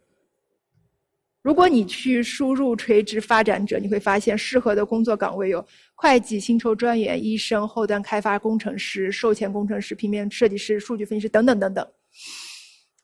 [1.43, 11.87] 如果你去输入垂直发展者，你会发现适合的工作岗位有会计、薪酬专员、医生、后端开发工程师、售前工程师、平面设计师、数据分析师等等等等。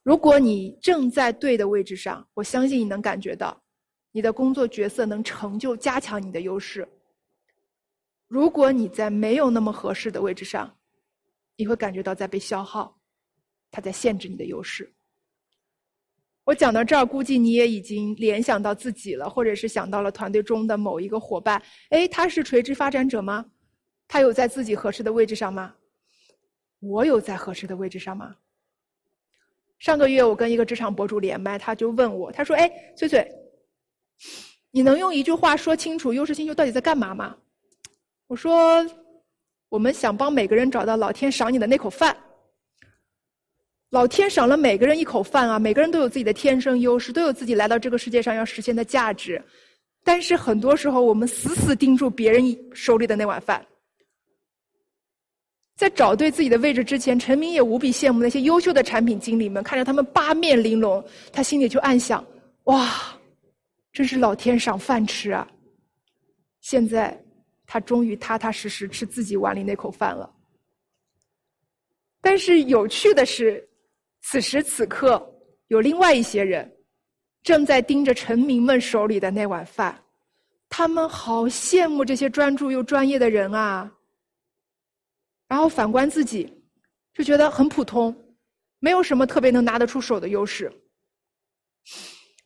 [0.03, 3.59] 如果你正在对的位置上，我相信你能感觉到，
[4.13, 6.87] 你的工作角色能成就、加强你的优势。
[8.29, 10.77] 如果你在没有那么合适的位置上，
[11.57, 13.01] 你会感觉到在被消耗，
[13.71, 14.93] 它在限制你的优势。
[16.47, 21.61] 我讲到这儿，估计你也已经联想到自己了，或者是想到了团队中的某一个伙伴。
[21.91, 23.45] 哎，他是垂直发展者吗？
[24.07, 25.75] 他有在自己合适的位置上吗？
[26.79, 28.37] 我有在合适的位置上吗？
[29.81, 33.29] 上个月我跟一个职场博主连麦，他就问我，他说：“哎，翠翠，
[34.71, 37.37] 你能用一句话说清楚优势星球到底在干嘛吗？”
[38.29, 38.87] 我说
[39.69, 42.17] ：“我们想帮每个人找到老天赏你的那口饭。”
[43.91, 45.59] 老天赏了每个人一口饭啊！
[45.59, 49.41] 每个人都有自己的天生优势，都有自己来到这个世界上要实现的价值。
[50.03, 52.45] 但是很多时候，我们死死盯住别人
[52.75, 53.65] 手里的那碗饭。
[55.77, 62.25] 在找对自己的位置之前，陈明也无比羡慕那些优秀的产品经理们，看着他们八面玲珑，他心里就暗想：
[62.65, 63.17] 哇，
[63.93, 65.47] 真是老天赏饭吃啊！
[66.61, 67.17] 现在
[67.67, 70.29] 他终于踏踏实实吃自己碗里那口饭了。
[72.21, 73.66] 但是有趣的是。
[74.29, 75.25] 此时此刻，
[75.69, 76.69] 有另外一些人
[77.45, 79.97] 正在盯着臣民们手里的那碗饭，
[80.69, 83.89] 他们好羡慕这些专注又专业的人啊。
[85.47, 86.53] 然后反观自己，
[87.15, 88.13] 就觉得很普通，
[88.81, 90.73] 没有什么特别能拿得出手的优势。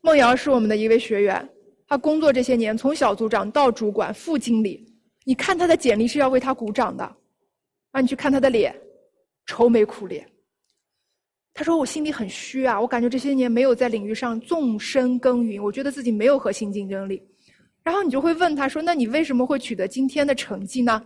[0.02, 1.48] 梦瑶是我们的一位学员，
[1.86, 4.86] 他工作这些年，从小组长到主管、副经理，
[5.24, 7.02] 你看他的简历是要为他鼓掌的，
[7.92, 8.78] 啊，你去看他的脸，
[9.46, 10.30] 愁眉苦脸。
[11.60, 17.22] 他说：“我心里很虚啊，我感觉这些年没有在领域上纵深耕耘，我觉得自己没有核心竞争力。”
[17.84, 21.04] 然后你就会问他说：“那你为什么会取得今天的成绩呢？”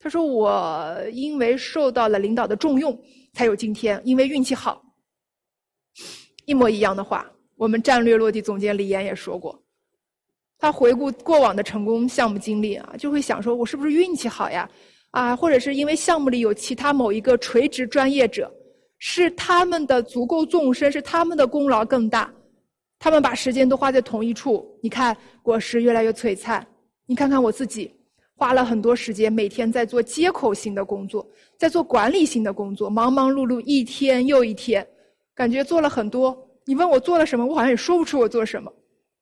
[0.00, 3.00] 他说：“我因为受到了领导的重用，
[3.32, 4.82] 才有今天，因为运气好。”
[6.46, 9.56] 一模一样的话，我们战略落地总监李岩也说过。
[10.58, 14.68] 他回顾过往的成功项目经历啊，就会想说：“我是不是运气好呀？
[15.12, 18.52] 啊，或者是因为项目里有其他某一个垂直专业者？”
[19.00, 22.32] 是他们的足够纵深，是他们的功劳更大。
[22.98, 26.64] 他们把时间都花在同一处，你看果实越来越璀璨。
[27.06, 27.92] 你看看我自己，
[28.36, 31.26] 花了很多时间，每天在做接口型的工作，
[31.56, 34.86] 在做管理性的工作，忙忙碌碌一天又一天，
[35.34, 36.38] 感觉做了很多。
[36.66, 38.70] 你问我做了什么，我好像也说不出我做什么。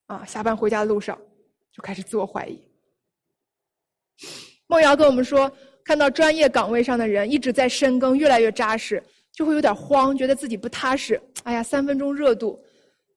[0.07, 1.16] 啊，下班回家的路上
[1.72, 2.61] 就开始自我怀疑。
[4.66, 5.51] 梦瑶跟我们说，
[5.85, 9.01] 看到专业岗位上的人一直在深耕，越来越扎实。
[9.39, 11.20] 就会有点慌，觉得自己不踏实。
[11.45, 12.61] 哎呀，三分钟热度，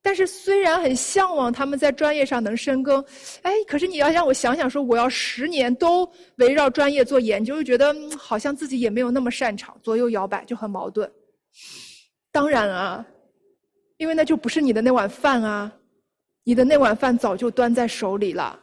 [0.03, 3.03] 但是虽然很向往他们在专业上能深耕，
[3.41, 11.11] 哎，可是你要让我想想说，我要十年都围绕专业做研究，又觉得好像自己也没有那么擅长，左右摇摆就很矛盾。
[12.31, 13.03] 当然啊，
[13.97, 15.71] 因为那就不是你的那碗饭啊，
[16.43, 18.59] 你的那碗饭早就端在手里了。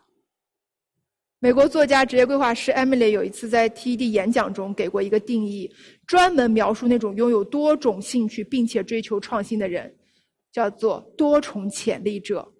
[1.41, 5.70] 美国作家、职业规划师 Emily 有一次在 TED 演讲中给过一个定义，
[6.05, 9.95] 专门描述那种拥有多种兴趣并且追求创新的人。
[10.51, 12.51] 叫做多重潜力者，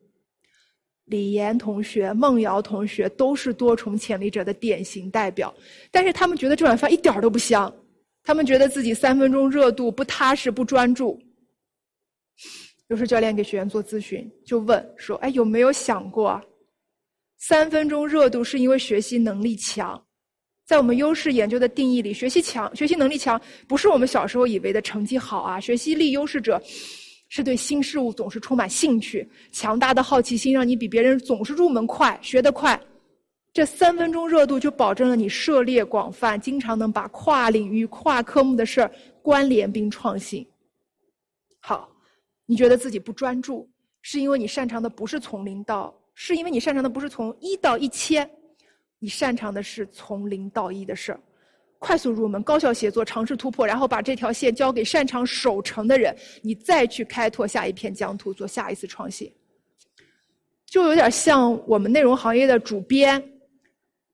[1.07, 5.53] 李岩同学、孟瑶同学都是多重潜力者的典型代表。
[5.91, 7.75] 但是他们觉得这碗饭一点都不香，
[8.23, 11.19] 他们觉得自己三分钟热度不踏实、不专注。
[12.89, 16.41] 有时教练给学员做咨询，就问说：“哎，有没有想过，
[17.39, 20.01] 三分钟热度是因为学习能力强？
[20.67, 26.61] 在我们优势研究的定义里，学习强、学习能力强不是我们小时候以为的成绩好啊，学习力优势者。”
[27.31, 32.81] 是对新事物总是充满兴趣，强大的好奇心让你比别人总是入门快，学得快。
[33.53, 40.47] 这三分钟热度就保证了你涉猎广泛，经常能把跨领域、跨科目的事儿关联并创新。
[41.61, 41.87] 好，
[42.47, 43.69] 你觉得自己不专注，
[44.01, 48.29] 是因为你擅长的不是从零到，是因为你擅长的不是从一到一千，
[48.99, 51.21] 你擅长的是从零到一的事儿。
[51.79, 56.13] 快速入门、高效协作、尝试突破，然后把这条线交给擅长守城的人，
[56.43, 59.33] 你再去开拓下一片疆土，做下一次创新。
[60.67, 63.23] 就有点像我们内容行业的主编，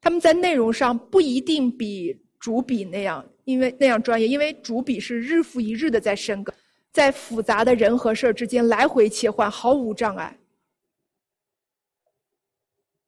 [0.02, 6.54] 他们在内容上不一定比主笔那样，因为那样专业，因为主笔是日复一日的在深耕，
[6.92, 10.38] 在复杂的人和事儿之间来回切换，毫无障碍。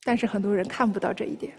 [0.06, 1.52] 但是很多人看不到这一点。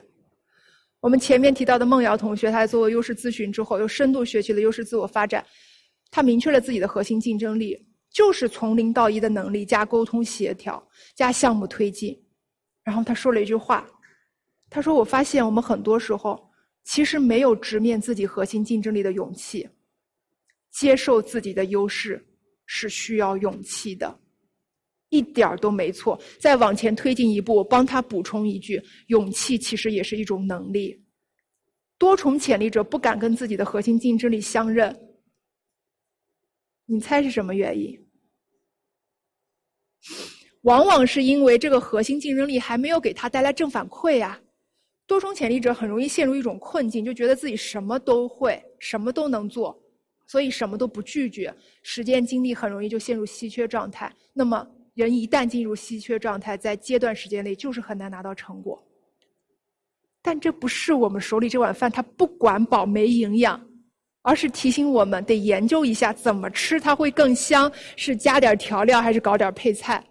[1.02, 5.46] 我们前面提到的孟瑶同学，他在做优势咨询之后，又深度学习了优势自我发展，
[6.10, 7.78] 他明确了自己的核心竞争力，
[8.10, 10.82] 就是从零到一的能力加沟通协调
[11.14, 12.18] 加项目推进。
[12.84, 13.86] 然后他说了一句话，
[14.70, 16.50] 他说：“我发现我们很多时候
[16.86, 19.68] 其实没有直面自己核心竞争力的勇气，
[20.72, 22.26] 接受自己的优势
[22.66, 24.18] 是需要勇气的。”
[25.10, 26.20] 一点儿都没错。
[26.40, 31.04] 再往前推进一步，我帮他补充一句：勇气其实也是一种能力。
[31.98, 34.96] 多重潜力者不敢跟自己的核心竞争力相认，
[36.86, 37.98] 你猜是什么原因？
[40.62, 44.40] 往往是因为这个核心竞争力还没有给他带来正反馈呀。
[45.08, 49.76] 多重潜力者很容易陷入一种困境，就觉得自己什么都会，什么都能做，
[50.28, 54.14] 所以什么都不拒绝，时间精力很容易就陷入稀缺状态。
[54.34, 54.68] 那么。
[54.98, 58.84] 人一旦进入稀缺状态，在阶段时间内就是很难拿到成果。
[60.24, 63.62] 但这不是我们手里这碗饭，它不管饱没营养，
[64.24, 70.04] 而是提醒我们得研究一下怎么吃它会更香，是加点调料还是搞点配菜。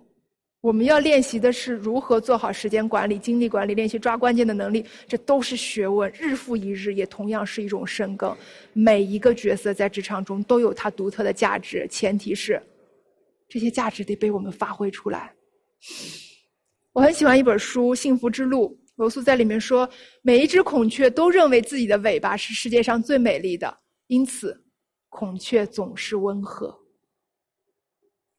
[0.60, 8.36] 我们要练习的是如何做好时间管理、精力管理，练习抓关键的能力，这都是学问，日复一日，也同样是一种深耕。
[8.72, 12.62] 每一个角色在职场中都有它独特的价值，前提是。
[13.48, 15.34] 这些价值得被我们发挥出来。
[16.92, 19.88] 我很喜欢一本书《幸福之路》，罗素在里面说，
[20.22, 24.64] 每一只孔雀都认为自己的尾巴是世界上最美丽的，因此，
[25.08, 26.74] 孔雀总是温和。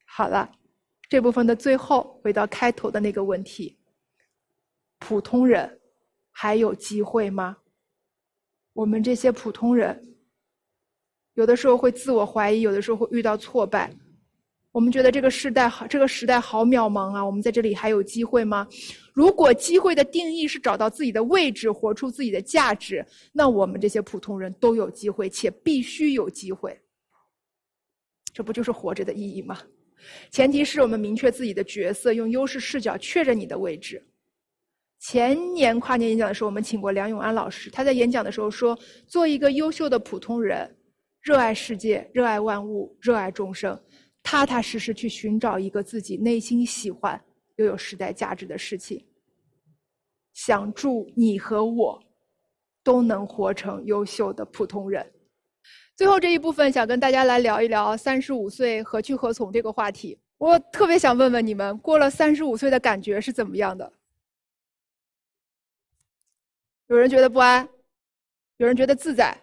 [0.06, 0.52] 好了，
[1.08, 3.78] 这部分的最后，回到开头的那个问题：
[4.98, 5.80] 普通人
[6.32, 7.58] 还有机会吗？
[8.74, 10.18] 我们这些普通人，
[11.36, 13.96] 有的时候会自我怀疑，有的时候会遇到挫败。
[14.78, 17.26] 我们觉得这个时代好，这个时代好渺茫啊！
[17.26, 18.68] 我们在这里还有机会吗？
[19.12, 23.04] 如果机会的定义是找到自己的位置，活出自己的价值，
[23.34, 26.80] 那我们这些普通人都有机会，且必须有机会。
[28.32, 29.58] 这不就是活着的意义吗？
[30.30, 34.06] 前提是我们明确自己的角色，用优势视角确认你的位置。
[35.00, 38.78] 前年跨年演讲的时候，我们请过梁永安老师，他在演讲的时候说
[39.10, 40.72] ：“做一个优秀的普通人，
[41.20, 43.76] 热爱世界，热爱万物，热爱众生。”
[44.30, 47.24] 踏踏实实去寻找一个自己内心喜欢
[47.56, 49.02] 又有时代价值的事情。
[50.34, 52.04] 想祝你和我
[52.84, 55.14] 都能活成优秀的普通人。
[55.96, 60.20] 最后这一部分想跟大家来聊一聊三十五岁何去何从这个话题。
[60.38, 63.94] 我特别想问问你们，过了三十五岁的感觉是怎么样的？
[66.88, 67.66] 有人觉得不安，
[68.58, 69.42] 有人觉得自在，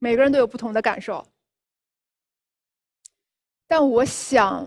[0.00, 1.24] 每个人都有不同的感受。
[3.66, 4.66] 但我想，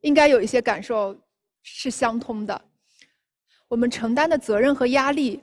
[0.00, 1.16] 应该有一些感受
[1.62, 2.60] 是相通的。
[3.68, 5.42] 我们承担的责任和压力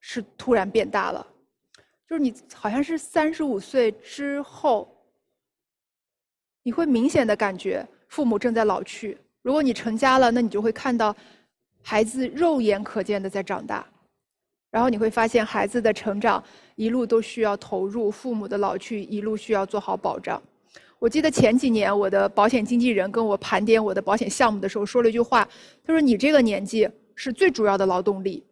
[0.00, 1.26] 是突然变大了，
[2.08, 4.88] 就是你好像是三十五岁之后，
[6.62, 9.16] 你会明显的感觉父母正在老去。
[9.42, 11.14] 如果你成家了，那你就会看到
[11.82, 13.86] 孩子肉眼可见的在长大，
[14.70, 16.42] 然后你会发现孩子的成长
[16.76, 20.42] 一路都需要投入，父母的老去一路需要做好保障。
[21.04, 25.46] 我记得前几年我的保险经纪人跟我盘点我的保险项目的时候说了一句话，
[25.84, 28.42] 他说：“你这个年纪是最主要的劳动力。”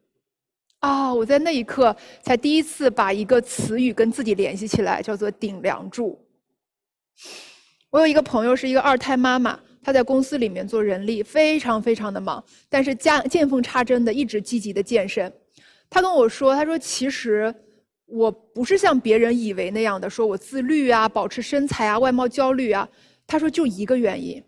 [0.81, 1.15] 啊！
[1.15, 6.21] 我在那一刻才第一次把一个词语跟自己联系起来，叫做“顶梁柱”。
[7.89, 15.33] 我有一个朋友是一个二胎妈妈，她在公司里面做人力，非常非常的忙，但是见见缝插针的一直积极的健身。
[15.89, 17.55] 她跟我说：“她说其实
[18.15, 22.87] 我不是像别人以为那样的，说我自律啊，保持身材啊，外貌焦虑啊。”
[23.27, 24.45] 她说就一个原因，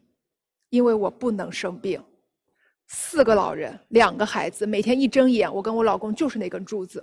[0.69, 1.99] 因为我不能生病。
[2.87, 7.03] 四个老人，两个孩子，每天一睁眼，我跟我老公就是那根柱子。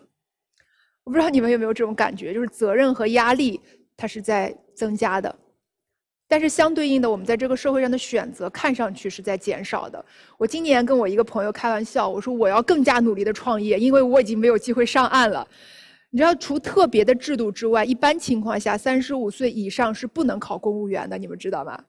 [1.04, 3.60] 我不知道你们有没有这种感觉，就是责任和压力
[3.98, 5.36] 它是在增加的，
[6.28, 10.06] 但是相对应的，我们在这个社会上的选择看上去是在减少的。
[10.38, 15.48] 我今年跟我一个朋友开玩笑，我说我要更加努力的创业，因为我已经没有机会上岸了。
[16.12, 21.82] 你知道，除特别的制度之外，一般情况下，三十五岁以上是不能考公务员的，你们知道吗？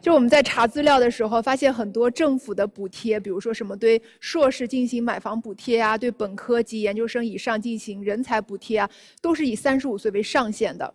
[0.00, 8.88] 就我们在查资料的时候，发现很多政府的补贴，比如说什么对硕士进行买房补贴啊，对本科及研究生以上进行人才补贴啊，
[9.20, 10.94] 都是以三十五岁为上限的。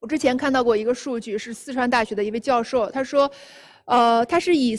[0.00, 3.30] 我之前看到过一个数据，是四川大学的一位教授，他说，
[3.84, 4.74] 呃，他是以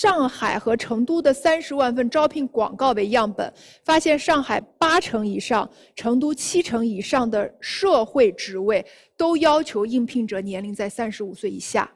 [0.00, 3.52] 上海和成都的三十万份招聘广告为样本，
[3.84, 8.86] 发现上海八成以上、成都七成以上的社会职位
[9.16, 11.90] 都要求应聘者年龄在三十五岁以下。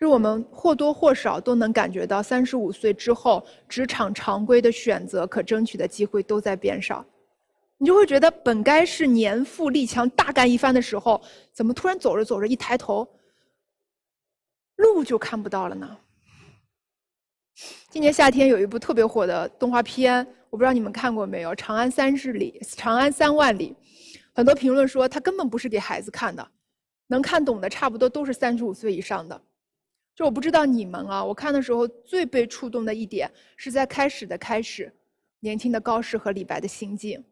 [0.00, 7.06] 就我们或多或少都能感觉到，三十五岁之后，职场常规的选择、可争取的机会都在变少。
[7.78, 13.06] 你就会觉得，本该是年富力强、大干一番的时候，怎么突然走着走着一抬头，
[14.74, 15.96] 路就看不到了呢？
[17.88, 23.74] 今年夏天有一部特别火的动画片，我不知道你们看过没有，《长安三十里》《长安三万里》，
[24.34, 26.46] 很多评论说它根本不是给孩子看的，
[27.06, 29.40] 能看懂的差不多都是三十五岁以上的。
[30.14, 34.94] 就我不知道你们啊，我看的时候最被触动的一点是在开始的开始，
[35.40, 37.24] 年轻的高适和李白的心境，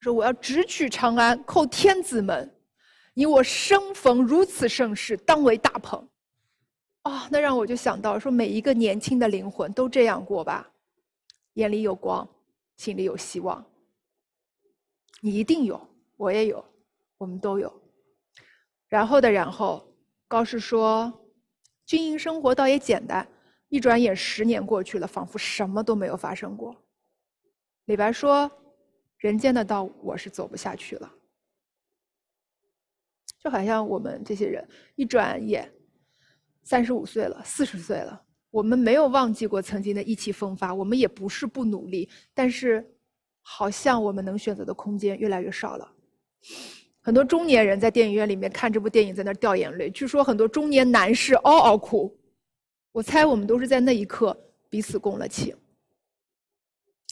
[0.00, 2.54] 说我要直取长安，叩天子门，
[3.12, 6.08] 你我生逢如此盛世，当为大鹏。
[7.04, 10.70] 啊，那让我就想到说，每一个年轻的灵魂都这样过吧，
[11.54, 12.28] 眼里有光，
[12.76, 13.64] 心里有希望。
[15.22, 15.80] 你一定有，
[16.16, 16.62] 我也有，
[17.16, 17.72] 我们都有。
[18.88, 19.90] 然后的然后。
[20.26, 21.12] 高适说
[21.86, 23.28] ：“军营生活倒也简单，
[23.68, 26.74] 一转眼十年过去了，仿佛什么都没有发生过。”
[27.84, 28.50] 李白说
[29.18, 31.14] ：“人间的道我是走不下去了。”
[33.38, 35.72] 就好像我们这些人一转眼
[36.64, 42.84] 三十五岁了，四十岁了，我们没有忘记过曾经的意气风发，我们也不是不努力，但是
[43.42, 45.92] 好像我们能选择的空间越来越少了。
[47.00, 49.90] 很多中年人在电影院里面看这部电影，在那掉眼泪。
[49.90, 52.12] 据说很多中年男士嗷嗷哭。
[52.92, 54.34] 我猜我们都是在那一刻
[54.70, 55.54] 彼此共了情。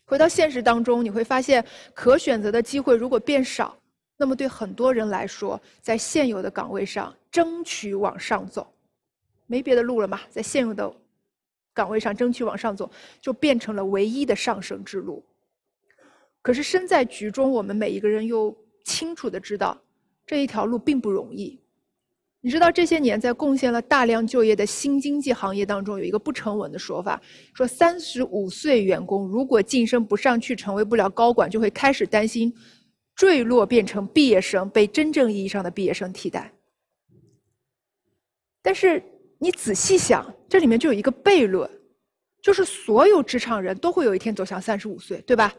[0.07, 3.77] 回到现实当中，你会发现可选择的机会如果变少，
[4.17, 8.73] 那么对很多人来说，在现有的岗位上争取往上走，
[9.47, 10.95] 没别的路了嘛，在现有的
[11.73, 12.91] 岗位上争取往上走，
[13.21, 15.25] 就变成了唯一的上升之路。
[16.41, 18.57] 可是身在局中，我们每一个人又。
[18.85, 19.81] 清楚的知道，
[20.27, 21.57] 这一条路并不容易。
[22.41, 27.23] 你知道这些年在贡献了大量就业的新经济行业当中，有一个不成文的说法，
[27.55, 32.53] 说三十五岁员工如果晋升不上去，成为不了高管，就会开始担心
[33.15, 36.53] 坠落，变成毕业生，被真正意义上的毕业生替代。
[38.61, 39.01] 但是
[39.43, 41.69] 你仔细想，这里面就有一个悖论，
[42.41, 45.53] 就是所有职场人都会有一天走向三十五岁，对吧？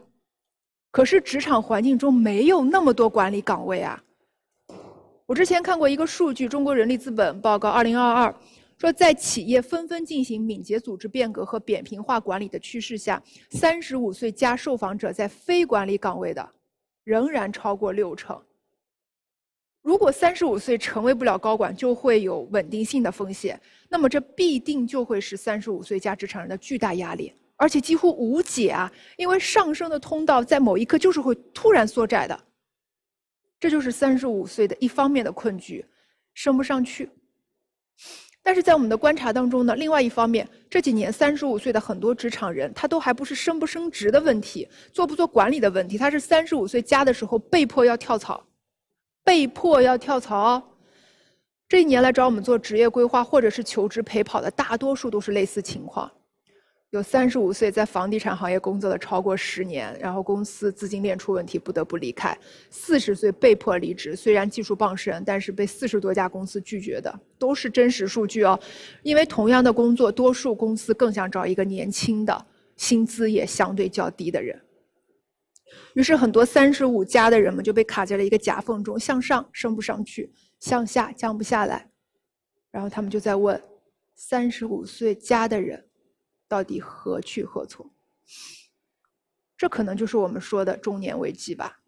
[0.89, 4.01] 可是职场环境中没有那么多管理岗位啊！
[5.25, 7.93] 我之前看过一个数据，《中国人力资本报告2022》
[8.77, 13.21] 说，在企业纷纷进行敏捷组织变革和扁平化管理的趋势下
[13.51, 16.49] ，35岁加受访者在非管理岗位的
[17.03, 18.41] 仍然超过六成。
[19.83, 27.31] 如果35岁成为不了高管，就会有稳定性的风险，那么这必定就会是35岁加职场人的巨大压力。
[27.55, 28.91] 而且几乎无解啊！
[29.15, 32.37] 因为上升的通道在某一刻就是会突然缩窄的，
[33.59, 35.85] 这就是三十五岁的一方面的困局，
[36.33, 37.09] 升不上去。
[38.41, 48.45] 但是在我们的观察当中呢，另外一方面，这几年三十五岁的很多职场人，他都还不是升不升职的问题，做不做管理的问题，他是三十五岁加的时候被迫要跳槽，
[49.23, 50.61] 被迫要跳槽。
[51.67, 56.11] 这一年来找我们做职业规划或者是求职陪跑的，大多数都是类似情况。
[56.91, 62.37] 有三十五岁在房地产行业工作了超过十年，然后公司资金链出问题不得不离开；
[62.69, 68.59] 四十岁被迫离职，虽然技术傍身，但是被四十多家公司拒绝的，都是真实数据哦。
[69.01, 72.45] 因为同样的工作，多数公司更想找一个年轻的、
[72.77, 74.61] 薪资也相对较低的人。
[75.93, 81.91] 于是很多三十五加的人们就被卡在了一个夹缝中，向上升不上去，向下降不下来。
[82.71, 83.61] 然后他们就在问：
[84.15, 85.87] 三十五岁加的人。
[86.45, 87.89] 到底何去何从？
[89.57, 91.79] 这可能就是我们说的中年危机吧。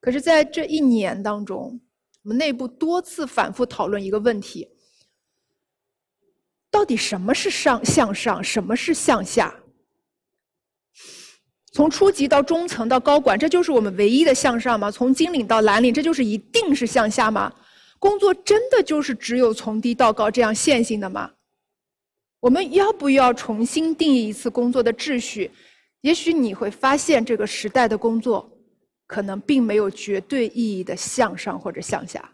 [0.00, 1.80] 可是，在这一年当中，
[2.24, 4.76] 我们内部多次反复讨论一个问题：
[6.70, 9.63] 到底什么是上向上，什么是向下？
[11.74, 14.92] 从初级到中层到高管，这就是我们唯一的向上吗？
[14.92, 17.52] 从金领到蓝领，这就是一定是向下吗？
[17.98, 21.32] 工作真的就是只有从低到高这样线性的吗？
[22.38, 25.50] 我们要不要重新定义一次工作的秩序？
[26.02, 28.48] 也许你会发现，这个时代的工作
[29.08, 32.30] 可能并没有绝对意义的向上或者向下。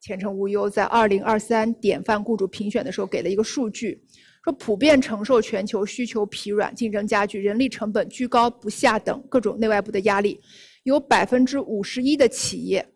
[0.00, 4.02] 前程无忧在二零二三典范雇主评选的时候给了一个数据，
[4.44, 10.40] 说普遍承受全球需求疲软、竞争加剧、人力成本居高不下等各种内外部的压力，
[10.82, 12.86] 有百分之五十一的企业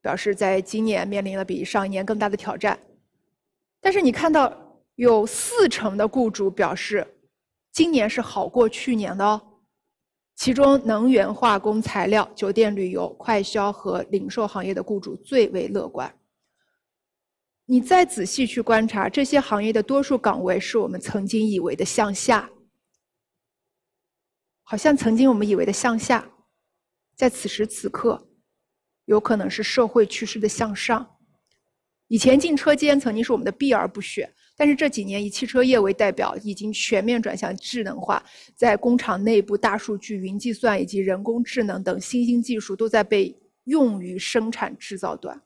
[0.00, 2.78] 表示在今年面临了比上一年更大的挑战。
[3.80, 4.60] 但是你看到。
[4.96, 7.04] 有四成的雇主表示，
[7.72, 9.42] 今年是好过去年的哦。
[10.36, 16.14] 其中，能源、化工、材料、酒店、旅游、快销和零售行业的雇主最为乐观。
[17.66, 22.50] 你再仔细去观察，这些行业的多数岗位是我们曾经以为的向下，
[24.62, 26.30] 好像曾经我们以为的向下，
[27.16, 28.28] 在此时此刻，
[29.06, 31.16] 有可能是社会趋势的向上。
[32.08, 34.30] 以前进车间曾经是我们的避而不选。
[34.56, 45.42] 但是这几年以汽车业为代表，已经全面转向智能化，在工厂内部，大数据、云计算以及人工智能等新兴技术都在被用于生产制造端。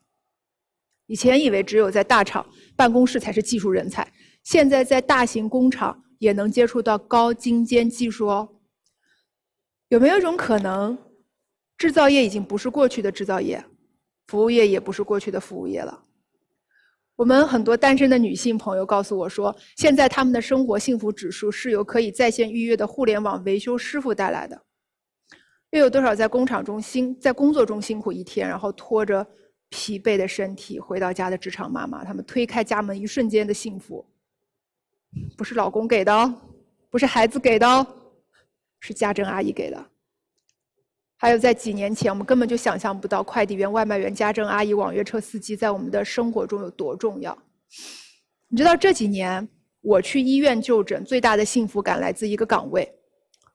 [1.09, 2.45] 以前以为只有在大厂
[2.75, 4.07] 办公室才是技术人才，
[4.43, 8.47] 现在在大型工厂也能接触到高精尖技术哦。
[9.87, 10.95] 有没有一种可能，
[11.79, 13.65] 制造业已经不是过去的制造业，
[14.27, 16.05] 服务业也不是过去的服务业了？
[17.15, 24.61] 我们很多单身的女性朋友告诉我说，现在他们的生活幸福指数是由可以在线预约的互联网维修师傅带来的。
[25.71, 29.25] 又有多少在工厂中辛在工作中辛苦一天，然后拖着
[29.69, 34.05] 疲惫的身体回到家的职场妈妈，她们推开家门一瞬间的幸福，
[35.37, 36.33] 不是老公给的，
[36.89, 37.87] 不是孩子给的，
[38.79, 39.89] 是家政阿姨给的。
[41.17, 47.37] 还有在几年前，我们根本就想象不到快递员、外卖员、家政阿姨、网约车司机在我们的生活中有多重要。
[48.47, 49.47] 你知道这几年
[49.81, 52.89] 我去医院就诊，最大的幸福感来自一个岗位，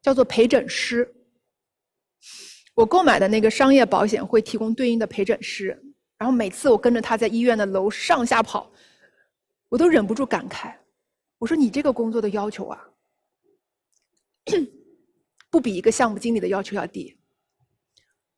[0.02, 1.12] 叫做陪诊师。
[2.74, 5.80] 我购买的那个商业保险会提供对应的陪诊师，
[6.18, 8.70] 然后每次我跟着他在医院的楼上下跑，
[9.68, 10.74] 我都忍不住感慨：
[11.38, 12.88] 我说你这个工作的要求啊，
[15.50, 17.16] 不比一个项目经理的要求要低。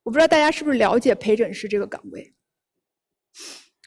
[0.03, 2.33] 我不知道大家是不是了解陪诊师这个岗位。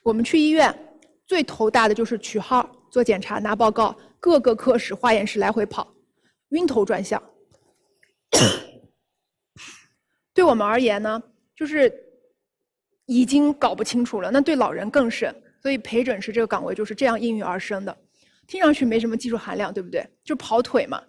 [0.03, 5.95] 我们去医院，最头大的就是取号、做检查、拿报告，各个科室、化验室来回跑，
[6.51, 7.23] 晕头转向。
[10.33, 11.23] 对我们而言呢，
[11.55, 11.93] 就是
[13.11, 14.31] 已经搞不清楚了。
[14.31, 17.97] 那对老人更甚，所以陪诊师这个岗位就是这样应运而生的。
[18.47, 20.07] 听上去没什么技术含量，对不对？
[20.23, 21.03] 就跑腿嘛。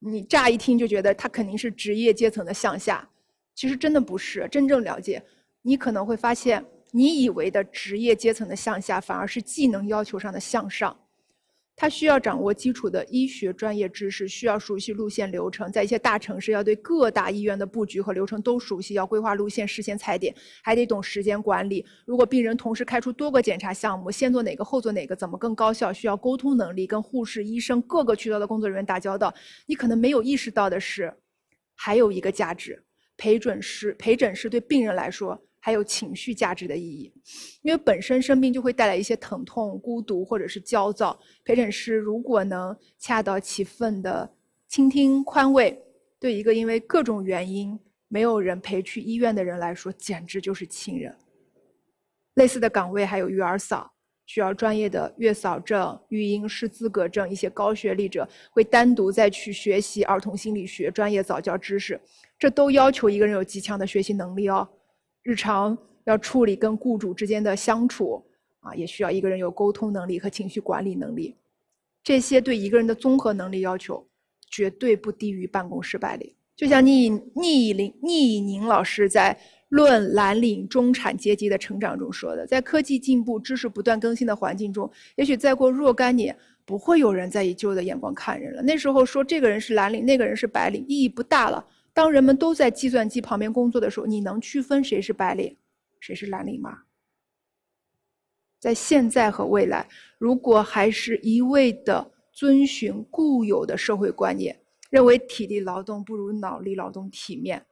[0.00, 3.08] 你乍一听就觉得他肯定是职业阶层的向下。
[3.54, 5.22] 其实真的不是真正了解，
[5.62, 10.96] 你可能会发现，你以为的职业阶层的向下，反而是技能要求上的向上。
[11.76, 21.84] 他需要掌握基础的医学专业知识，需要熟悉路线流程，在一些大城市要对各大医院的布局和流程都熟悉，要规划路线、事先踩点，还得懂时间管理。
[22.06, 25.92] 如果病人同时开出多个检查项目，先做哪个后做哪个，怎么更高效？
[25.92, 29.34] 需要沟通能力，跟护士、医生各个渠道的工作人员打交道。
[29.66, 31.12] 你可能没有意识到的是，
[31.74, 32.84] 还有一个价值。
[33.16, 37.10] 陪诊师陪诊师对病人来说还有情绪价值的意义，
[37.62, 41.18] 因为本身生病就会带来一些疼痛、孤独或者是焦躁。
[41.42, 44.30] 陪诊师如果能恰到其分的
[44.68, 45.82] 倾听、宽慰，
[46.20, 51.16] 对一个因为各种原因没有人陪去医院的人来说，简直就是亲人。
[52.34, 53.90] 类似的岗位还有育儿嫂，
[54.26, 61.98] 需要专业的月嫂证、育婴师资格证，一些高学历者会单独再去学习儿童心理学专业早教知识。
[62.38, 64.68] 这都要求一个人有极强的学习能力哦。
[65.24, 68.22] 日常要处理跟雇主之间的相处，
[68.60, 71.34] 啊，也需要一个人有沟通能力和情绪管理能力。
[72.02, 74.06] 这些对一个人的综合能力要求，
[74.50, 76.32] 绝对不低于办公室白领。
[76.54, 79.36] 就像聂聂宁聂宁老师在
[79.70, 88.62] 《论蓝领中产阶级的成长》中说的，在科技进步、知识不断更新的环境中，也许再过若干年，不会有人再以旧的眼光看人了。
[88.62, 91.66] 那时候说这个人是蓝领，那个人是白领，意义不大了。
[91.94, 95.56] 当人们都在计算机旁边工作的时候，你能区分谁是白领，
[96.00, 96.80] 谁是蓝领吗？
[98.58, 99.88] 在现在和未来，
[100.18, 104.58] 如果还是一味的遵循固有的社会观念，
[104.90, 107.64] 认为体力劳动不如脑力劳动体面，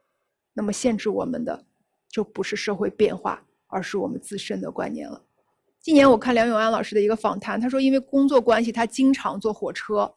[0.53, 1.65] 那么限制我们的
[2.07, 5.21] 就不是社会变化，而是我们自身的观念了。
[5.81, 10.13] 今年我看梁永安老师的一个访谈，他说因为工作关系，他经常坐火车，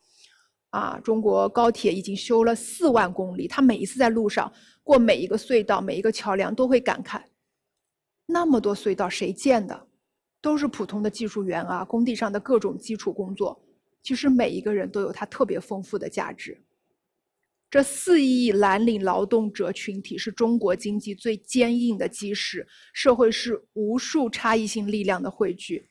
[0.77, 4.53] 啊，中国高铁已经修了四万公里，他每一次在路上
[4.83, 7.23] 过每一个隧道、每一个桥梁，都会感慨：
[8.27, 9.87] 那么多隧道谁建的？
[10.43, 13.59] 都是普通的技术员啊，工地上的各种基础工作，
[14.03, 16.63] 其实每一个人都有他特别丰富的价值。
[17.71, 25.89] 这四亿蓝领劳动者群体是中国经济最坚硬的基石，社会是无数差异性力量的汇聚。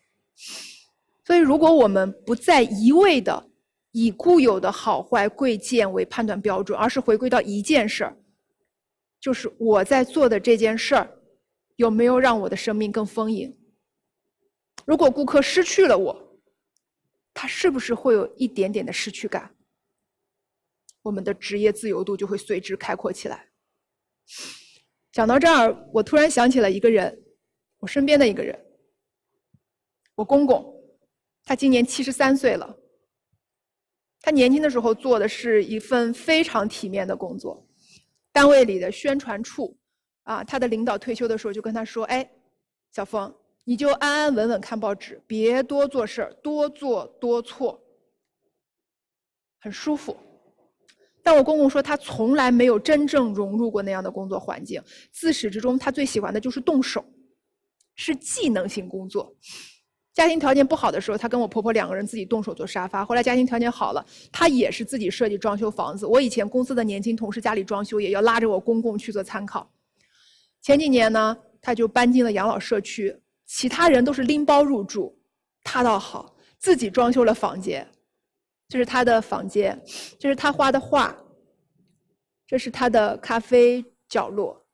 [1.26, 3.50] 所以，如果我们不再一味的
[3.98, 8.18] 以固有的好坏贵贱为判断标准，而是回归到一件事儿，
[9.22, 11.18] 就是我在做的这件事儿
[11.78, 13.58] 有没有让我的生命更丰盈。
[14.86, 16.42] 如果顾客失去了我，
[17.34, 19.56] 他是不是会有一点点的失去感？
[21.02, 23.48] 我们的职业自由度就会随之开阔起来。
[25.14, 27.24] 讲到这儿，我突然想起了一个人，
[27.78, 28.60] 我身边的一个人，
[30.16, 30.84] 我公公，
[31.46, 32.78] 他今年七十三岁了。
[34.26, 37.64] 他年轻的时候做的是一份非常体面的工作，
[38.32, 39.78] 单位里的宣传处，
[40.24, 42.28] 啊，他的领导退休的时候就跟他说：“哎，
[42.92, 43.32] 小峰。”
[43.66, 47.80] 你就安安稳稳看报纸，别多做事儿，多做多错，
[49.60, 50.18] 很舒服。
[51.22, 57.06] 但我公公说，他从来没有真正融入过那样的工作环境，自始至终他最喜欢的就是动手，
[57.94, 59.36] 是技能性工作。
[60.16, 63.04] 家庭条件不好的时候，他跟我婆婆两个人自己动手做沙发。
[63.04, 66.06] 后来家庭条件好了，他也是自己设计装修房子。
[66.06, 69.70] 我以前公司的年轻同事家里装修，也要拉着我公公去做参考。
[70.62, 73.16] 前几年呢，他就搬进了养老社区。
[73.46, 75.16] 其他人都是拎包入住，
[75.64, 77.88] 他倒好，自己装修了房间。
[78.70, 79.80] 这是他的房间，
[80.18, 81.16] 这是他画的画，
[82.48, 84.66] 这是他的咖啡角落。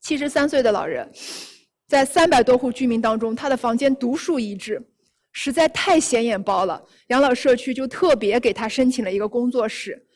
[0.00, 1.10] 七十三岁的老人，
[1.88, 4.80] 在三百多户居民当中，他的房间独树一帜，
[5.32, 6.84] 实在太显眼包了。
[7.08, 10.06] 养老社区就特别给他申请了一个工作室，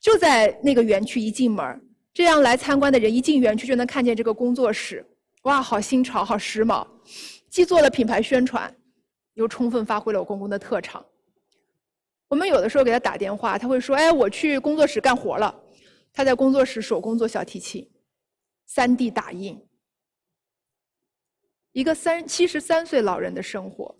[0.00, 1.80] 就在那个园区一进门，
[2.12, 5.06] 这样来参观的人一进园区就能看见这个工作室。
[5.42, 6.84] 哇，好新潮，好时髦！
[7.48, 8.74] 既做了品牌宣传，
[9.34, 11.04] 又充分发挥了我公公的特长。
[12.26, 15.54] 我们有的时候给他打电话，他会说：“哎，我去工作室干活了。”
[16.12, 17.88] 他在工作室手工做小提琴
[18.74, 19.56] ，3D 打印。
[21.78, 23.94] 一个三七十三岁老人的生活。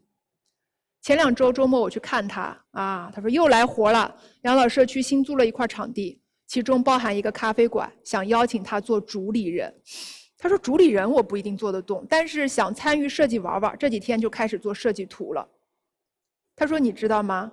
[1.00, 4.12] 前两周周末我去看他，啊，他说又来活了。
[4.42, 9.72] 养老社区新租了一块场地，其中包含一个咖啡馆，想邀请他做主理人。
[10.36, 13.76] 他说：“主理人我不一定做得动，但是想参与设计玩玩。
[13.78, 15.48] 这几天就开始做设计图了。”
[16.56, 17.52] 他说：“你知道吗？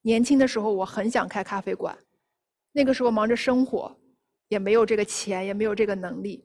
[0.00, 1.98] 年轻的时候我很想开咖啡馆，
[2.72, 3.94] 那个时候忙着生活，
[4.48, 6.42] 也没有这个钱，也没有这个能力。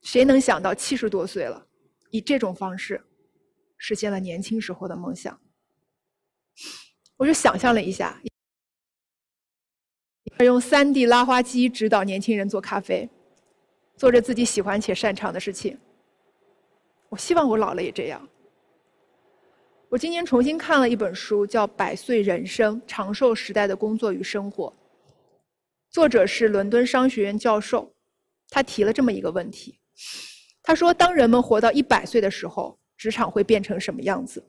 [0.00, 1.66] 谁能想到七十多岁了，
[2.12, 3.04] 以这种方式
[3.76, 5.40] 实现了年轻时候的梦想？”
[7.18, 8.22] 我就想象了一下，
[10.38, 13.10] 用 3D 拉花机指导年轻人做咖啡。
[13.94, 15.78] 做着自己喜欢且擅长的事情。
[17.10, 18.28] 我希望我老了也这样。
[19.90, 24.70] 我今年重新看了一本书，叫《百岁人生：长寿时代的工作与生活》。
[25.90, 27.94] 作者是伦敦商学院教授，
[28.48, 29.78] 他提了这么一个问题：
[30.62, 34.42] 他说，当人们活到一百岁的时候，职场会变成什么样子？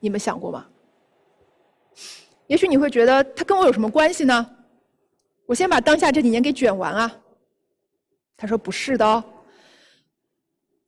[0.00, 0.66] 你们想过吗？
[2.46, 4.56] 也许你会觉得，他跟我有什么关系呢？
[5.46, 7.20] 我先把当下这几年给卷完啊。
[8.36, 9.24] 他说：“不是的哦，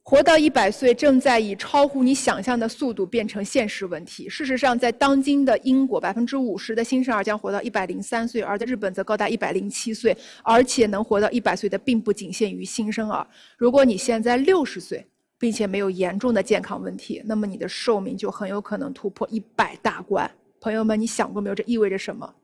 [0.03, 4.29] 活到一百岁正在以超乎你想象的速度变成现实问题。
[4.29, 10.17] 事实上，在当今的英国，百分之五十的新生儿将活到一百零三岁，而在日本则高达一百零七岁。
[10.43, 13.25] 而且，能活到一百岁的并不仅限于新生儿。
[13.57, 15.07] 如果你现在六十岁，
[15.39, 20.29] 并且没有严重的健康问题，那么你的寿命就很有可能突破一百大关。
[20.61, 21.55] 朋友们，你想过没有？
[21.55, 22.35] 这意味着什么？”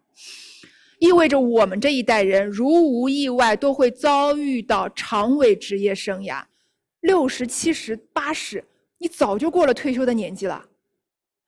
[0.99, 6.43] 意味着我们这一代人如无意外都会遭遇到长尾职业生涯，
[7.01, 8.65] 六十七十八十
[8.99, 10.65] 你早就过了退休的年纪了，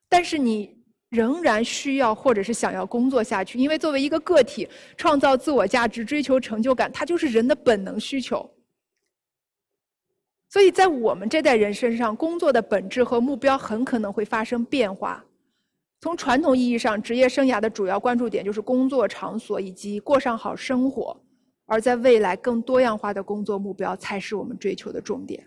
[0.08, 0.76] 但是你
[1.08, 8.48] 仍然需要或者是想要工作下去，因为作为一个个体，创造自我价值、追求成就感，它就是人的本能需求。
[10.50, 15.24] 所以在我们这代人身上，工作的本质和目标很可能会发生变化。
[16.00, 21.14] 从传统意义上，职业生涯的主要关注点就是工作场所以及过上好生活；
[21.70, 25.46] 而在未来，更多样化的工作目标才是我们追求的重点。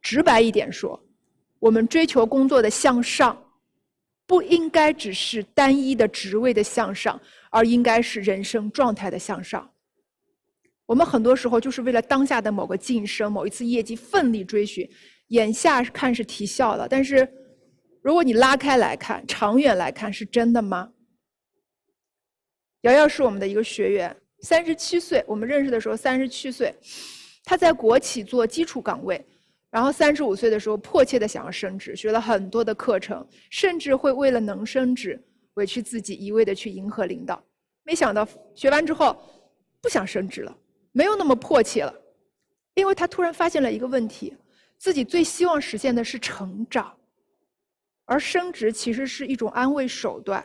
[0.00, 0.98] 直白一点说，
[1.58, 3.36] 我们追求工作的向上，
[4.26, 9.68] 不应该只是单一的职位的向上，而应该是人生状态的向上。
[10.86, 14.88] 我们很多时候就是为了当下的某个晋升、某一次业绩奋力追寻，
[15.28, 17.28] 眼下看是提效了，但是
[18.02, 20.92] 如果你拉开来看，长远来看，是真的吗？
[22.82, 26.74] 瑶瑶是我们的一个学员，三十七岁，我们认识的时候三十七岁，
[27.44, 29.24] 他在国企做基础岗位，
[29.70, 35.22] 然后三十五岁的时候迫切的想要升职，学了很多的课程，甚至会为了能升职
[35.54, 37.42] 委屈自己，一味的去迎合领导，
[37.84, 39.16] 没想到学完之后
[39.80, 40.56] 不想升职了。
[40.90, 41.94] 没有那么迫切了，
[42.74, 44.36] 因为他突然发现了一个问题：
[44.76, 46.94] 自己最希望实现的是成长，
[48.04, 50.44] 而升职其实是一种安慰手段。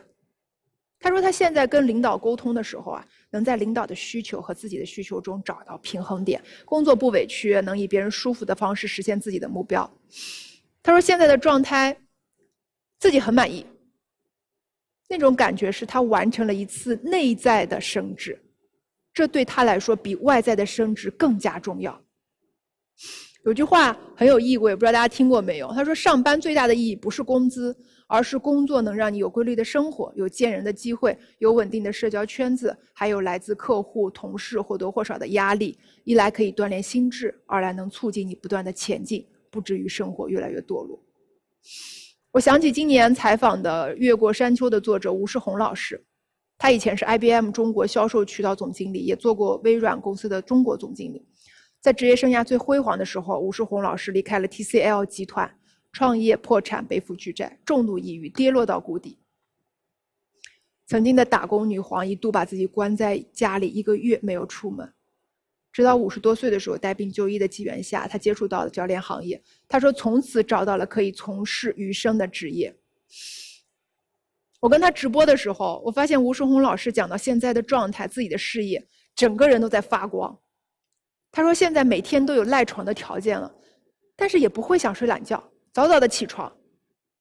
[1.00, 9.88] 他说他现在跟领导沟通的时候啊，能在领导的需求和自己的需求中找到平衡点，工作不委屈，能以别人舒服的方式实现自己的目标。
[10.82, 11.96] 他说现在的状态
[12.98, 13.64] 自己很满意，
[15.08, 18.40] 那种感觉是他完成了一次内在的升职。
[19.14, 22.00] 这对他来说比外在的升职更加重要。
[23.44, 25.72] 有句话很有意味，不知道大家听过没有？
[25.72, 27.76] 他说：“上班最大的意义不是工资，
[28.08, 35.78] 而是工作能让你有规律的生活，有见人的机会，有稳定的社交圈子，还有来自客户、同事或多或少的压力。
[36.04, 40.98] 一来可以锻炼心智，二来能促进你不断的前进，不至于生活越来越堕落。”
[42.32, 46.02] 我想起今年采访的《越过山丘》的作者吴世红老师。
[46.56, 51.24] 他以前是 IBM 中国销售渠道总经理，也做过微软公司的中国总经理。
[51.80, 55.48] 在职业生涯最辉煌的时候，吴世红老师离开了 TCL 集团，
[55.92, 59.18] 创业破产，背负巨债，重度抑郁，跌落到谷底。
[60.86, 64.92] 曾经的打工女皇一度把自己关在家里一个月没有出门，
[65.72, 69.42] 直到五十多岁的时候带病就医的机缘下，她接触到了教练行业。
[69.68, 72.74] 她说：“从此找到了可以从事余生的职业。”
[74.60, 80.36] 我跟他直播的时候，我发现吴世红老师讲到现在的状态，自己的事业，整个人都在发光。
[81.30, 83.54] 他说现在每天都有赖床的条件了，
[84.16, 86.56] 但是也不会想睡懒觉，早早的起床，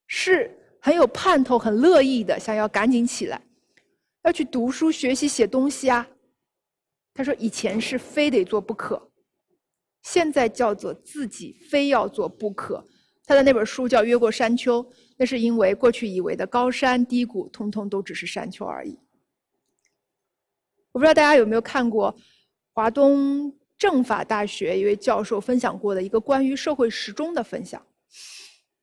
[0.08, 3.42] 是很有盼头、很乐意的，想要赶紧起来，
[4.24, 6.08] 要去读书、学习、写东西啊。
[7.14, 9.12] 他说以前是非得做不可，
[10.04, 12.88] 现在叫做自己非要做不可。
[13.26, 14.84] 他的那本书叫《越过山丘》。
[15.20, 19.00] 那是因为过去以为的高山低谷，通通都只是山丘而已。
[20.92, 22.16] 我不知道大家有没有看过
[22.72, 27.84] 华东政法大学一位教授分享过的一个关于社会时钟的分享。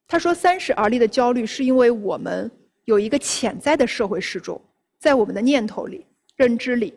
[0.06, 2.50] 他说：“三十而立的焦虑，是因为我们
[2.84, 4.60] 有一个潜在的社会时钟，
[4.98, 6.94] 在我们的念头里、认知里，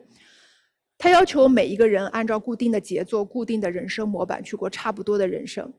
[0.97, 5.73] 他要求每一个人按照固定的节奏、固定的人生模板去过差不多的人生。”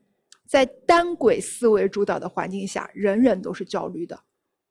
[0.47, 4.19] 在单轨思维主导的环境下，人人都是焦虑的，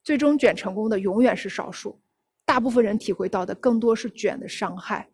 [0.02, 2.00] 最终卷成功的永远是少数，
[2.44, 5.09] 大部分人体会到的更多是卷的伤害，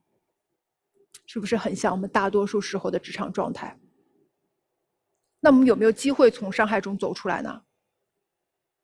[1.26, 3.78] 是不是很像我们大多数时候的职场状态？
[5.44, 7.64] 那我们有没有机会从伤害中走出来呢？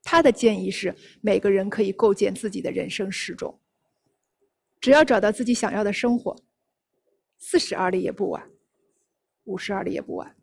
[0.03, 3.59] 他的建议是，每个人可以构建自己的人生时钟，
[4.79, 6.35] 只要找到自己想要的生活，
[7.39, 8.47] 四十而立也不晚，
[9.45, 10.35] 五十而立也不晚。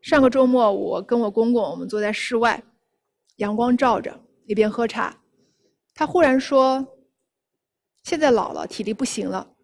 [0.00, 2.64] 上个周末，我跟我公公，我们坐在室外，
[3.36, 5.22] 阳光照着，一边喝茶。
[5.92, 6.96] 他忽然说
[8.04, 9.54] ：“现在老了，体力不行了，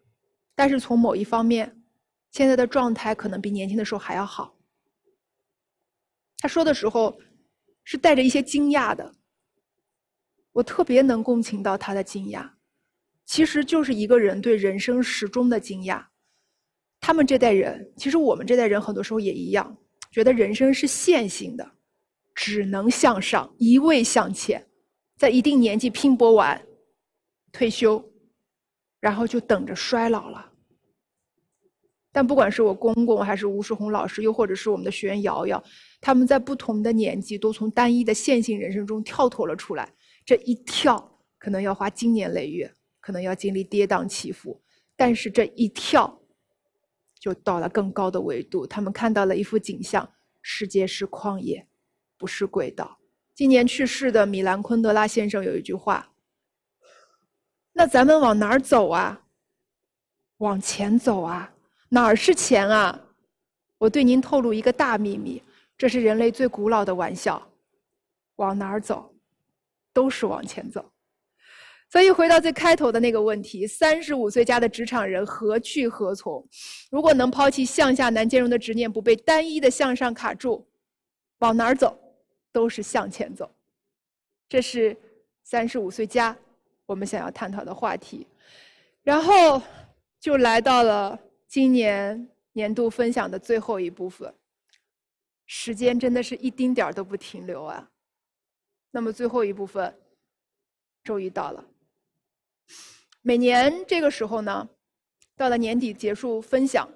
[0.54, 1.82] 但是从某一方面，
[2.30, 4.56] 现在的状态可能比年轻的时候还要好。”
[6.39, 7.18] 他说的时候
[7.84, 9.14] 是带着一些惊讶的，
[10.53, 12.49] 我特别能共情到他的惊讶，
[13.26, 16.07] 其实就是一个人对人生时钟的惊讶。
[17.01, 19.76] 他们这代人，其实我们这代人很多时候也一样。
[20.11, 21.70] 觉得人生是线性的，
[22.34, 24.66] 只能向上，一味向前，
[25.16, 26.66] 在一定年纪拼搏完，
[27.53, 28.03] 退休，
[29.01, 30.53] 然后就等着衰老了。
[32.18, 35.62] 但不管是我公公，还是吴世红老师，又或者是我们的学员瑶瑶，
[36.00, 39.88] 他们在不同的年纪都从单一的线性人生中跳脱了出来。
[40.26, 44.60] 这一跳，可能要花经年累月，可能要经历跌宕起伏，
[44.96, 46.20] 但是这一跳。
[47.20, 50.10] 就到了更高的维度，他们看到了一幅景象：
[50.42, 51.68] 世界是旷野，
[52.16, 52.98] 不是轨道。
[53.32, 56.10] 今年去世的米兰昆德拉先生有一句话
[57.74, 59.22] ：“那咱们往哪儿走啊？
[60.38, 61.54] 往前走啊！
[61.89, 62.99] 哪儿是钱啊？”
[63.78, 65.43] 我对您透露一个大秘密，
[65.76, 67.41] 这是人类最古老的玩笑。
[68.36, 69.12] 往哪儿走，
[69.93, 70.84] 都是往前走。
[71.91, 76.47] 所以回到最开头的那个问题：三十五岁加的职场人何去何从？
[76.91, 80.68] 如果能抛弃向下难兼容的执念，不被单一的向上卡住，
[81.39, 81.99] 往哪儿走
[82.53, 83.51] 都是向前走。
[84.49, 84.97] 这是
[85.43, 86.36] 三十五岁加
[86.86, 88.26] 我们想要探讨的话题。
[89.03, 89.61] 然后
[90.20, 91.18] 就来到了
[91.49, 94.32] 今年年度分享的最后一部分。
[95.46, 97.90] 时间真的是一丁点儿都不停留啊！
[98.90, 99.99] 那么最后一部分
[101.03, 101.64] 终于到了。
[103.22, 104.68] 每年这个时候呢，
[105.36, 106.86] 到了年底结束分享，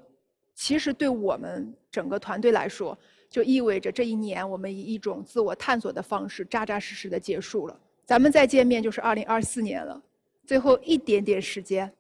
[0.55, 2.97] 其实对我们整个团队来说，
[3.31, 7.81] 就意味着这一年我们以一种自我探索的方式扎扎实实的结束了。
[8.05, 10.03] 咱们再见面就是二零二四年了，
[10.47, 11.91] 最后一点点时间，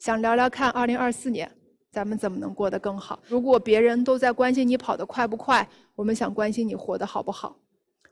[0.00, 1.56] 想聊聊看二零二四年
[1.94, 3.20] 咱们怎么能过得更好。
[3.28, 7.56] 如果别人都在关心你跑得快不快，我们想关心你活得好不好。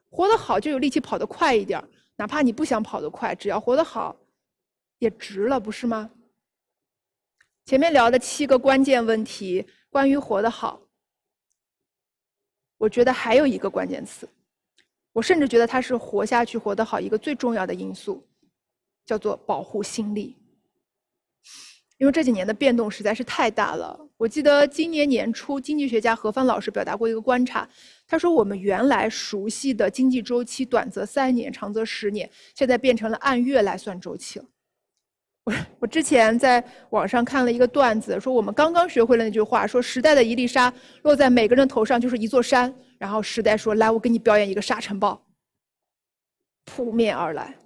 [0.08, 1.82] 活得好就有力气跑得快一点，
[2.14, 4.16] 哪怕你不想跑得快，只要活得好。
[4.98, 6.08] 也值了，不是吗？
[7.64, 10.80] 前面聊的七个关键问题，关于活得好，
[12.78, 14.28] 我觉得还有一个关键词，
[15.12, 18.24] 我甚至觉得它是活下去、活得好一个最重要的因素，
[19.04, 20.36] 叫做保护心力。
[22.02, 23.96] 因为这几年的变动实在是太大了。
[24.16, 27.68] 我记得今年年初，经济学家何帆老师表达过一个观察，
[28.08, 34.44] 他说我们原来熟悉的经济周期，短则三年，长则十年，现在变成了按月来算周期了。
[35.44, 45.24] 我我之前在网上看了一个段子，说我们刚刚学会了那句话，说时代的一粒沙落在每个人头上就是一座山，然后时代说来，我给你表演一个沙尘暴，
[46.64, 47.56] 扑面而来，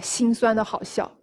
[0.00, 1.14] 心酸的好笑。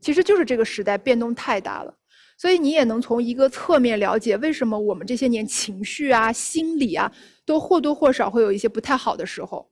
[0.00, 1.94] 其实就是这个时代变动太大了，
[2.38, 7.12] 所以你也能从一个侧面了解为什么我们这些年情绪啊、心理啊，
[7.44, 9.70] 都或多或少会有一些不太好的时候。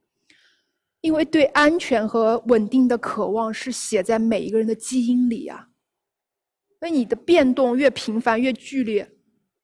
[1.00, 5.68] 因为对安全和稳定的渴望是写在每一个人的基因里啊。
[6.80, 9.08] 那你的变动越频繁越剧烈，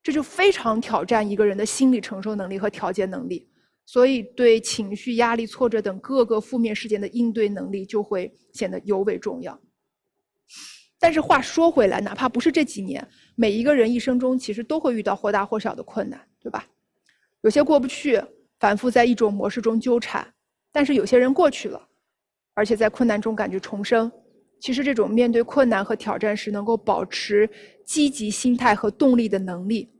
[0.02, 3.48] 这就非常挑战一个人的心理承受能力和调节能力。
[3.84, 9.60] 所以，对情绪、压力、挫折等各个负面事件的应对能力就会显得尤为重要。
[10.98, 16.66] 但是话说回来，哪怕不是这几年，每一个人一生中其实都会遇到或大或小的困难，对吧？
[17.42, 18.22] 有些过不去，
[18.58, 20.34] 反复在一种模式中纠缠。
[20.72, 21.88] 但是有些人过去了，
[22.54, 24.10] 而且在困难中感觉重生。
[24.60, 27.48] 其实这种面对困难和挑战时能够保持
[27.84, 29.92] 积极心态和动力的能力，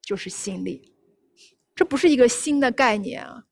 [0.00, 0.94] 就是心力。
[1.74, 3.44] 这不是一个新的概念啊！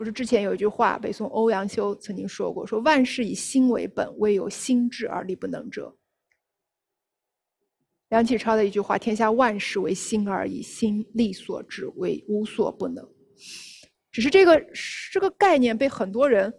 [0.00, 5.94] 不是之前有一句话，北宋欧阳修曾经说过：“说万事以心为本，唯有心志而力不能折。”
[8.08, 13.06] 梁启超的一句话：“天下万事为心而已，心力所至，为无所不能。”
[14.10, 14.58] 只是这个
[15.12, 16.50] 这个概念被很多人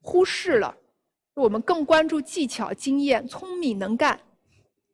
[0.00, 0.76] 忽视了，
[1.36, 4.20] 我们更关注技巧、经验、聪明、能干，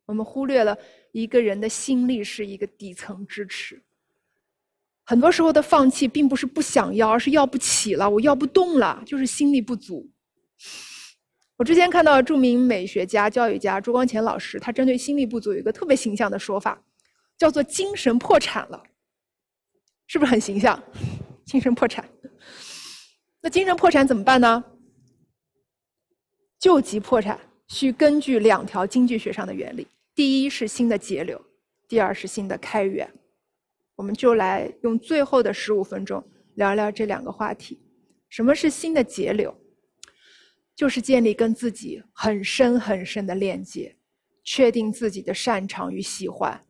[0.05, 0.77] 我们忽略了
[1.11, 3.83] 一个人的心力是一个底层支持。
[5.05, 10.09] 很多时候的放弃并不是不想要，而是要不起了，我要不动了，就是心力不足。
[11.57, 16.81] 我之前看到著名美学家、教育家朱光潜老师，他针对心力不足有一个特别形象的说法，
[17.37, 18.83] 叫做“精神破产了”，
[20.07, 20.81] 是不是很形象？
[21.45, 22.09] 精神破产，
[23.41, 24.63] 那精神破产怎么办呢？
[26.59, 31.39] 救急破产需根据两条经济学上的原理：第一是新的节流，
[31.87, 33.07] 第二是新的开源。
[33.95, 36.23] 我们就来用最后的十五分钟
[36.55, 37.81] 聊聊这两个话题。
[38.29, 39.55] 什么是新的节流？
[40.75, 43.95] 就是建立跟自己很深很深的链接，
[44.43, 46.65] 确定自己的擅长与喜欢，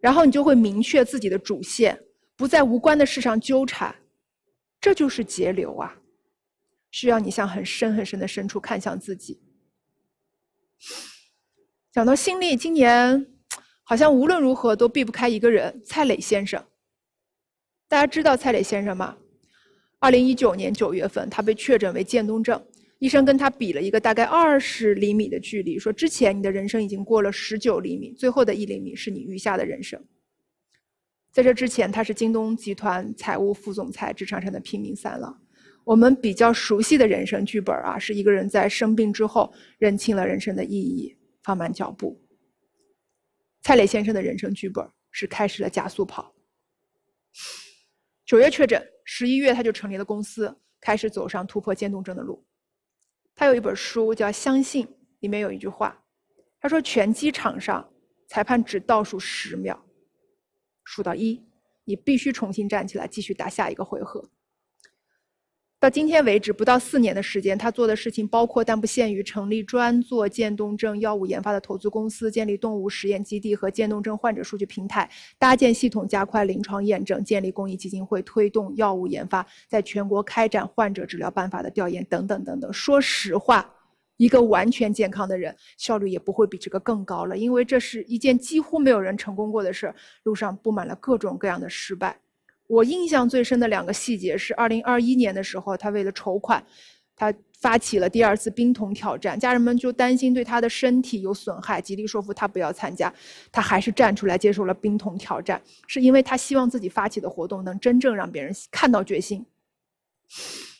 [0.00, 2.04] 然后你就会明确自己的主线。
[2.36, 3.94] 不在无关的事上纠缠，
[4.80, 5.98] 这就是节流啊！
[6.90, 9.40] 需要你向很深很深的深处看向自己。
[11.92, 13.26] 讲到心力，今年
[13.88, 16.62] 好像无论如何都避不开一个人——蔡磊先生。
[17.88, 19.16] 大家知道蔡磊先生吗？
[19.98, 22.62] 二零一九年九月份，他被确诊为渐冻症，
[22.98, 29.98] 医生跟他比了一个大概二十厘米的距离，说之前你的人生已经过了十九厘米，最后的一厘米是你余下的人生。
[31.32, 35.34] 在这之前，他是京东集团财务副总裁，职场上的拼命三郎。
[35.84, 42.20] 我们比较熟悉的人生剧本啊，是一个人在生病之后认清了人生的意义，放慢脚步。
[43.62, 46.34] 蔡磊先生的人生剧本是开始了加速跑。
[48.24, 52.46] 九月确诊，十一月他就成立了公司，开始走上突破渐冻症的路。
[53.34, 54.86] 他有一本书叫《相信》，
[55.20, 56.04] 里面有一句话，
[56.60, 57.92] 他说：“拳击场上，
[58.26, 59.80] 裁判只倒数十秒，
[60.84, 61.46] 数到一，
[61.84, 64.30] 你必须重新站起来，继续打下一个回合。”
[65.80, 75.08] 到今天为止，不到四年的时间，他做的事情包括但不限于成立专做渐冻症药物研发的投资公司，建立动物实验基地和渐冻症患者数据平台，
[75.38, 82.72] 搭建系统加快临床验证，建立公益基金会，推动药物研发，在全国开展患者治疗办法的调研等等等等。
[82.72, 83.72] 说实话，
[84.16, 92.18] 一个完全健康的人效率也不会比这个更高了，因为这是一件几乎没有人成功过的事，路上布满了各种各样的失败。
[92.68, 96.64] 我印象最深的两个细节是，二零二一年的时候，他为了筹款，
[97.16, 99.40] 他发起了第二次冰桶挑战。
[99.40, 103.12] 家人们就担心对他的身体有损害，极力说服他不要参加，
[103.50, 109.44] 他还是站出来接受了冰桶挑战，是因为他希望自己发起的活动能真正让别人看到决心。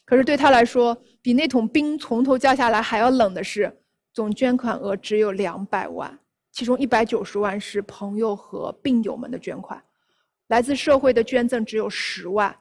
[0.04, 3.78] 可是对他来说，比那桶冰从头降下来还要冷的是，
[4.12, 6.18] 总捐款额只有两百万，
[6.52, 9.82] 其中一百九十万是朋友和病友们的捐款。
[10.48, 12.58] 来自社会的捐赠只有十万，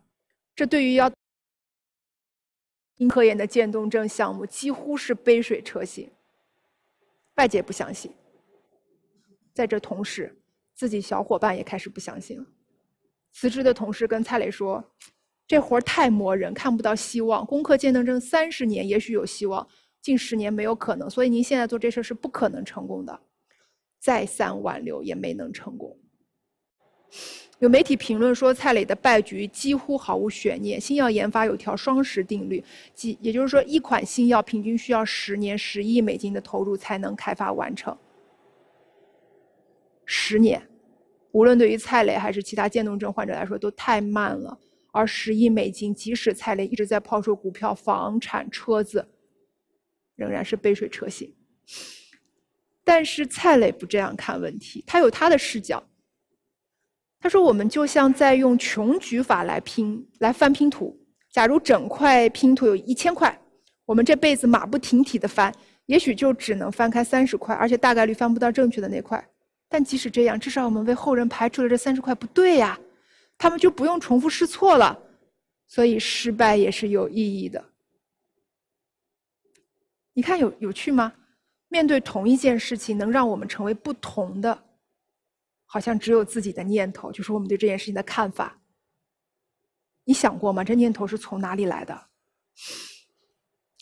[0.55, 1.11] 这对于要
[2.97, 6.09] 因科研的渐冻症项目几乎是杯水车薪。
[7.35, 8.11] 外界不相信，
[9.53, 10.35] 在这同时，
[10.73, 12.45] 自己小伙伴也开始不相信了。
[13.31, 14.83] 辞职的同事跟蔡磊说
[15.47, 17.45] ：“这活儿太磨人，看不到希望。
[17.45, 19.67] 攻克渐冻症三十年也许有希望，
[20.01, 21.07] 近十年没有可能。
[21.07, 23.21] 所以您现在做这事是不可能成功的。
[23.99, 25.99] 再三挽留也没能成功。”
[27.59, 30.79] 有媒体评论说，蔡磊的败局几乎毫无悬念。
[30.79, 37.97] 新药研发有条双十定律，即也就是说，一款新药平均需要十年十亿美金的投入才能开发完成。
[40.05, 40.61] 十年，
[41.31, 44.59] 无论对于蔡磊还是其他渐冻症患者来说，都太慢了。
[44.91, 49.07] 而十亿美金，即使蔡磊一直在抛售股票、房产、车子，
[50.15, 51.35] 仍然是杯水车薪。
[52.83, 55.83] 但是蔡磊不这样看问题，他有他的视角。
[57.19, 60.95] 他说：“我们就像在用穷举法来拼、来翻拼图。
[61.31, 63.37] 假如整块拼图有一千块，
[63.85, 65.53] 我们这辈子马不停蹄的翻，
[65.87, 69.27] 也许就只能翻开三十块，而且大概率翻不到正确的那块。
[69.67, 72.79] 但即使这样，至少我们为后人排除了这三十块不对呀，
[73.37, 74.97] 他们就不用重复试错了。
[75.67, 77.65] 所以失败也是有意义的。
[80.13, 81.11] 你看有有趣吗？
[81.67, 84.57] 面对同一件事情，能让我们成为不同的。”
[85.67, 88.59] 好像只有自己的念头，就是我们对这件事情的看法。
[90.05, 90.63] 你想过吗？
[90.63, 92.07] 这念头是从哪里来的？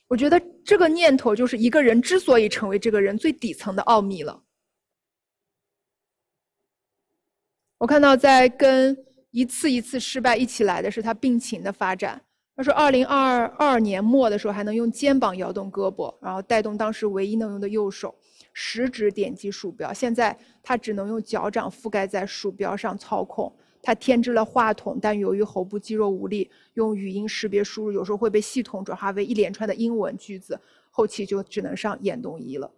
[0.07, 4.43] 我觉得这个念头就是一个人之所以成为这个人最底层的奥秘了。
[7.77, 8.97] 我看到在跟
[9.31, 12.21] 一次一次失败一起来的是他病情的发展。
[12.55, 18.17] 他说，二零二二年末的时候还能用肩膀摇动胳膊，然后带动当时唯一能用的右手。
[18.57, 23.53] 食指点击鼠标，现在他只能用脚掌覆盖在鼠标上操控。
[23.81, 32.71] 他添置了话筒，但由于喉部肌肉无力，用语音识别输入有时候会被系统转化为一连串的英文句子，后期就只能上眼动仪了。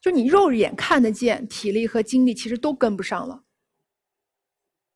[0.00, 3.42] 就你肉眼看得见，体力和精力其实都跟不上了。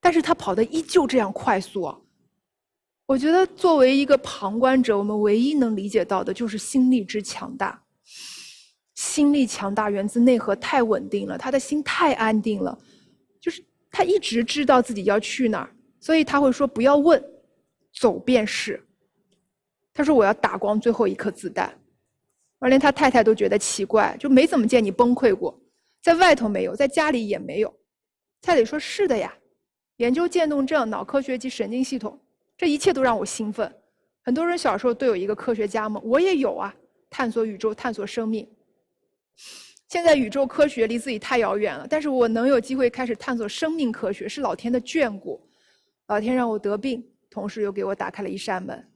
[0.01, 1.93] 但是他跑得依旧这样快速。
[3.07, 7.82] 我觉得作为一个旁观者，我们唯一能理解到的就是心力之强大。
[8.95, 12.79] 心力强大源自内核太稳定了，他的心太安定了，
[13.41, 17.23] 就是他一直知道自己要去哪儿，所以他会说不要问，
[17.95, 18.87] 走便是。
[19.95, 21.79] 他说我要打光最后一颗子弹，
[22.59, 25.59] 而连他太太都觉得奇怪，就没怎么见你崩溃过，
[26.03, 27.75] 在外头没有，在家里也没有。
[28.41, 29.35] 蔡磊说是的呀，
[29.97, 32.19] 研究渐冻症、脑科学及神经系统，
[32.57, 33.71] 这一切都让我兴奋。
[34.23, 36.75] 很多人小时候都有一个科学家梦，我也有啊，
[37.11, 38.49] 探索宇宙，探索生命。
[39.89, 45.47] 现在宇宙科学离自己太遥远了，但是我能有机会开始探索生命科学，是老天的眷顾。
[46.07, 48.91] 老天让我得病，同时又给我打开了一扇门，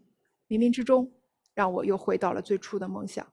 [0.48, 1.10] 冥冥之中
[1.54, 3.26] 让我又回到了最初的梦想。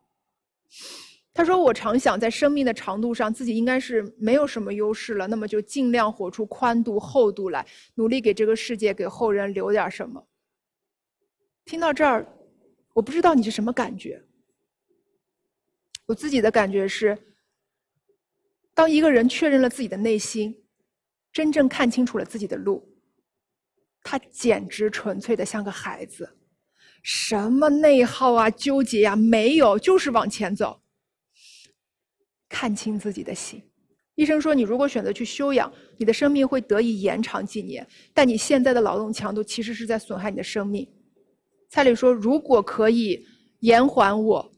[1.34, 7.66] 他说：“我常想，在生命的长度上，自己应该是没有什么优势了，那么就尽量活出宽度、厚度来，
[7.96, 10.24] 努力给这个世界、给后人留点什么。”
[11.66, 12.28] 听到这儿，
[12.94, 14.22] 我不知道你是什么感觉。
[16.14, 17.18] 我自己的感觉是，
[18.76, 20.64] 当一个人确认了自己的内心，
[21.32, 22.88] 真正看清楚了自己的路，
[24.04, 26.38] 他简直纯粹的像个孩子，
[27.02, 30.84] 什么内耗啊、纠结呀没有，就是往前走，
[32.48, 33.64] 看清自己的心，
[34.14, 40.88] 医生说，你如果选择去休养，你的生命会得以延长几年，但你现在的劳动强度其实是在损害你的生命。
[41.72, 43.26] 蔡磊说，如果可以
[43.62, 44.53] 延缓我，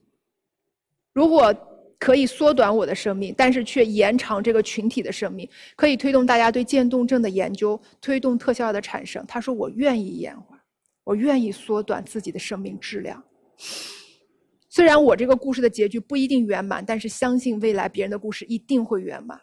[1.15, 1.51] 如果
[1.97, 9.25] 可以缩短我的生命，但是却延长这个群体的生命，可以推动大家对渐冻症的研究，推动特效药的产生。
[9.25, 10.59] 他说，我愿意延缓，
[11.05, 13.23] 我愿意缩短自己的生命质量。
[14.69, 19.39] 虽然我这个故事的结局不一定圆满，但是相信未来别人的故事一定会圆满。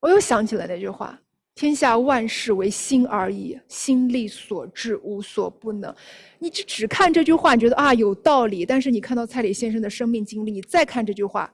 [0.00, 1.20] 我又想起了那句话
[1.58, 5.92] ：“天下万事唯心而已，心力所至，无所不能。”
[6.38, 8.64] 你只只看这句话，你觉得啊有道理。
[8.64, 11.52] 但是你看到蔡磊先生的生命经历，你再看这句话，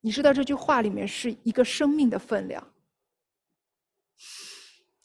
[0.00, 2.66] 你知道这句话里面是一个生命的分量。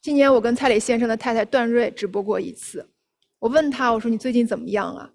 [0.01, 2.89] 今年我跟蔡磊先生的太太段瑞直播过一次，
[3.37, 5.13] 我问他：“我说你最近怎么样啊？”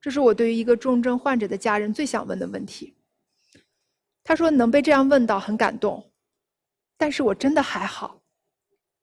[0.00, 2.94] 这是我对于一个重症患者的家人最想问的问题。
[4.22, 6.12] 他说能被这样问到很感动，
[7.04, 8.18] 但是我真的还好，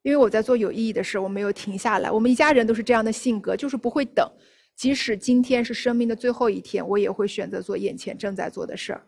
[0.02, 2.10] 因为我在做有意义的事，我没有停下来。
[2.10, 4.28] 我们一家人都是这样的性格，就是不会等，
[4.76, 9.06] 即使今天是生命的最后一天，我也会选择做眼前正在做的事儿，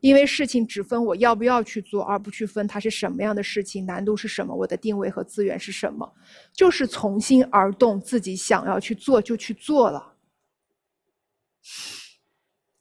[0.00, 6.12] 因为事情只分我要不要去做，而不去分它是什么样的事情，难度是什么，我的定位和资源是什么，
[6.52, 10.12] 就是从心而动，自己想要去做就去做了。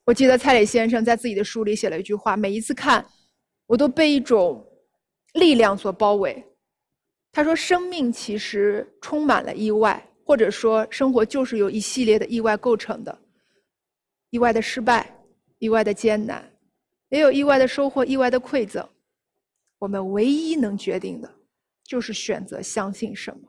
[0.03, 3.05] 我记得蔡磊先生在自己的书里写了一句话，每一次看，
[3.67, 4.61] 我都被一种
[5.35, 6.43] 力量所包围。
[7.31, 13.17] 他说：“生命其实充满了意外，或者说生活就是由一系列的意外构成的。
[14.31, 15.23] 意外的失败，
[15.59, 16.51] 意外的艰难，
[17.09, 18.85] 也有意外的收获，意外的馈赠。
[19.77, 21.31] 我们唯一能决定的，
[21.83, 23.47] 就是选择相信什么。”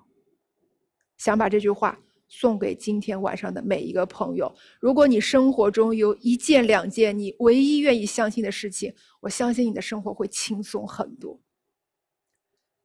[1.19, 1.99] 想把这句话。
[2.29, 4.53] 送给今天晚上的每一个朋友。
[4.81, 11.41] 如果你生活中有一件、两件你唯一愿意相信的事情，我相信你的生活会轻松很多。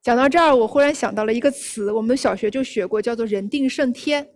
[0.01, 4.27] 讲到这儿，我忽然想到了一个词，我们小学就学过，叫做“人定胜天”。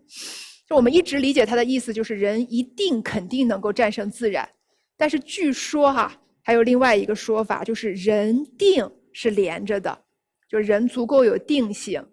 [0.67, 4.47] 就我们一直理解它的意思，就是人一定肯定能够战胜自然。
[4.95, 10.05] 但是据说哈，还有另外一个说法，就是人定是连着的，
[10.47, 12.05] 就人足够有定性，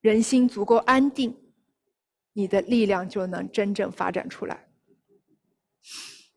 [0.00, 1.36] 人心足够安定。
[2.34, 4.68] 你的力量就能真正发展出来。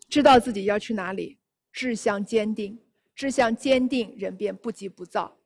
[0.10, 1.38] 知道自己要去哪里，
[1.72, 2.80] 志向坚定，
[3.14, 5.39] 志向坚定，人便不急不躁。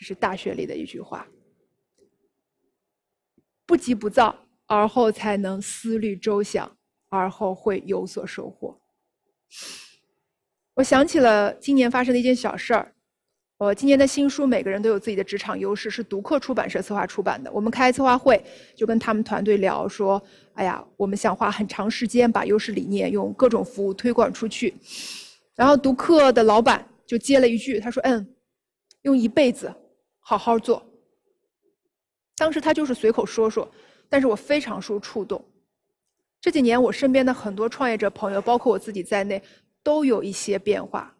[0.00, 1.28] 这是大学里的一句话。
[3.66, 6.74] 不急不躁，而后才能思虑周详，
[7.10, 8.80] 而后会有所收获。
[10.72, 12.94] 我想起了今年发生的一件小事儿。
[13.58, 17.52] 我今年的新书《每个人都有自己的职场优势》是读客出版社策划出版的。
[17.52, 18.42] 我们开策划会，
[18.74, 20.20] 就跟他们团队聊说
[20.56, 24.74] ：“哎呀，我们想花很长时间把优势理念用各种服务推广出去。”
[25.54, 28.34] 然后读客的老板就接了一句，他说：“嗯，
[29.02, 29.70] 用一辈子
[30.36, 30.84] 好好做。”
[32.36, 33.70] 当时他就是随口说说，
[34.08, 35.44] 但是我非常受触动。
[36.40, 39.42] 这几年我身边的很多创业者朋友，包括我自己在内，
[39.82, 41.14] 都有一些变化。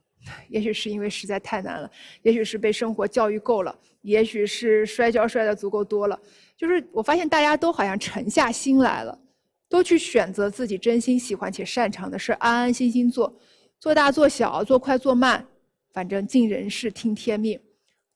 [0.48, 1.90] 也许是因为实在太难了，
[2.22, 6.18] 也许是被生活教育够了，也许是摔跤摔的足够多了。
[6.56, 9.18] 就是我发现大家都好像沉下心来了，
[9.68, 13.34] 都去选择自己真心喜欢且擅长的事，安安心心做，
[13.78, 15.46] 做大做小，做快做慢，
[15.92, 17.60] 反正尽人事听天命。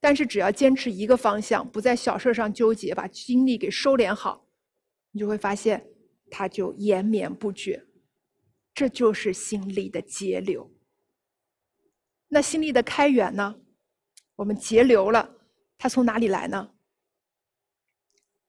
[0.04, 4.46] 但是只要坚持一个方向，不在小事上纠结，把精力给收敛好，
[5.12, 5.82] 你就会发现，
[6.30, 7.86] 它就延绵不绝。
[8.74, 10.70] 这就是心力的节流。
[12.28, 13.54] 那心力的开源呢？
[14.36, 15.36] 我们节流了，
[15.78, 16.72] 它从哪里来呢？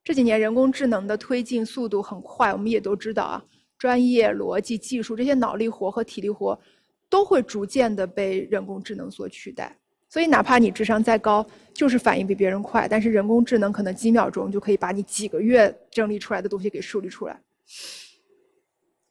[0.03, 3.45] 这几年人工智能的推进速度很快，我们也都知道啊，
[3.77, 6.59] 专业逻辑、技术这些脑力活和体力活，
[7.07, 9.79] 都会逐渐的被人工智能所取代。
[10.15, 17.37] 所以，哪怕你智商再高，就是反应比别人快，但是人工智能可能几秒钟就可以把你几个月整理出来的东西给梳理出来。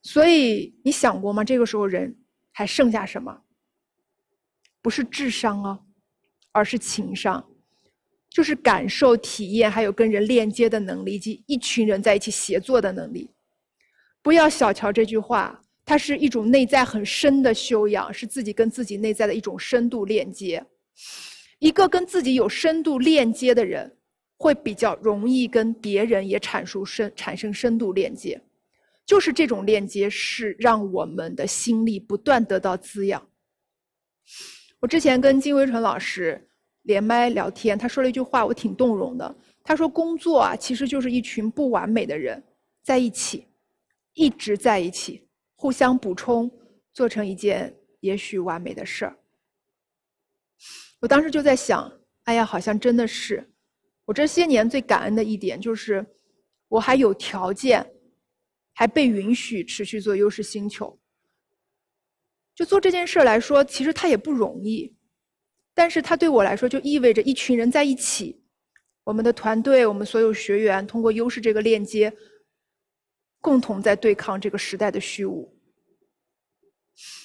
[0.01, 1.45] 所以，你想过吗？
[1.45, 2.17] 这个时候人
[2.53, 3.43] 还剩下什么？
[4.81, 5.85] 不是智商哦，
[6.53, 7.51] 而是情商，
[8.31, 13.29] 就是感受、体验，还有跟人链接的能力，以及一群人在一起协作的能力。
[14.23, 20.65] 不要小瞧这句话，它是一种内在很深的修养，是自己跟自己内在的一种深度链接。
[21.59, 23.97] 一个跟自己有深度链接的人，
[24.37, 28.41] 会比较容易跟别人也阐述深产生深度链接。
[29.07, 33.29] 就是这种链接，是让我们的心力不断得到滋养。
[34.81, 36.49] 我之前跟金维纯老师
[36.83, 39.37] 连麦聊天，他说了一句话，我挺动容的。
[39.63, 42.43] 他说：“工作啊，其实就是一群不完美的人
[42.83, 43.47] 在一起，
[44.13, 46.51] 一直在一起，互相补充，
[46.93, 49.17] 做成一件也许完美的事儿。”
[51.05, 53.53] 我当时就在想，哎呀，好像真的是，
[54.07, 56.07] 我这些年最感恩的一点就是，
[56.67, 57.87] 我还有条件，
[58.73, 60.99] 还被允许持续做优势星球。
[62.55, 64.97] 就做这件事来说，其实它也不容易，
[65.75, 68.43] 但是它对我来说就意味着一群人在一起，
[69.05, 72.11] 我们的团队，我们所有学员通过优势这个链接，
[73.43, 75.55] 共同在对抗这个时代的虚无。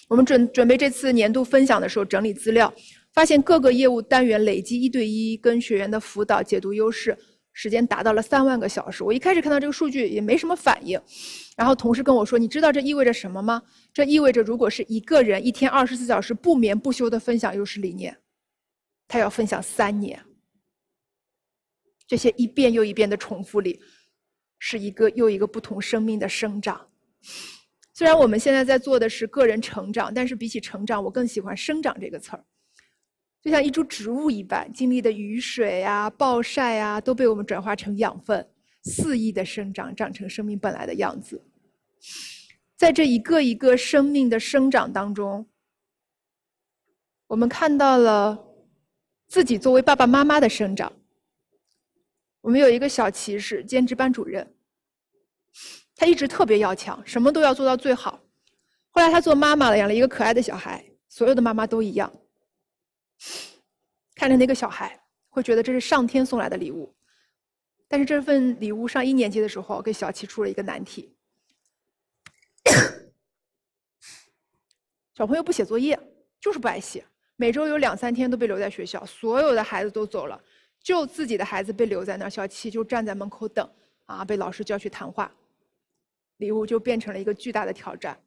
[0.09, 2.73] 我们准准备这次年度分享的时候，整理资料，
[3.13, 7.17] 发现各个业务单元累计一对一跟学员的辅导解读优势
[7.51, 9.03] 时间达到了三万个小时。
[9.03, 11.01] 我一开始看到这个数据也没什么反应，
[11.57, 13.61] 然后同事跟我说：“你知道这意味着什么吗？
[13.91, 18.17] 这意味着如果是一个人一天二十四小时不眠不休的分享优势理念，
[19.07, 20.23] 他要分享三年。
[22.07, 23.81] 这些一遍又一遍的重复里，
[24.59, 26.87] 是一个又一个不同生命的生长。”
[27.93, 32.45] 虽然我们现在在做的是个人成长，但是比起成长，我更喜欢“生长”这个词儿。
[33.41, 38.49] 就像一株植物一般，经历的雨水啊、暴晒啊，都被我们转化成养分，
[38.83, 41.41] 肆意的生长，长成生命本来的样子。
[42.75, 45.47] 在这一个一个生命的生长当中，
[47.27, 48.45] 我们看到了
[49.27, 50.91] 自己作为爸爸妈妈的生长。
[52.41, 54.55] 我们有一个小骑士，兼职班主任。
[55.95, 58.21] 他一直特别要强，什么都要做到最好。
[58.89, 60.83] 后来他做妈妈了，养了一个可爱的小孩。
[61.09, 62.11] 所有的妈妈都一样，
[64.15, 66.95] 看着那个小孩，会觉得这是上天送来的礼物。
[67.87, 71.15] 但是这份礼物上一年级的时候，给小七出了一个难题：
[75.15, 75.99] 小朋友不写作业，
[76.39, 77.05] 就是不爱写。
[77.35, 80.41] 每周有两三天都被留在学校，所有的孩子都走了，
[80.81, 82.29] 就自己的孩子被留在那儿。
[82.29, 83.67] 小七就站在门口等，
[84.05, 85.33] 啊，被老师叫去谈话。
[86.37, 88.21] 礼物就变成了一个巨大的挑战，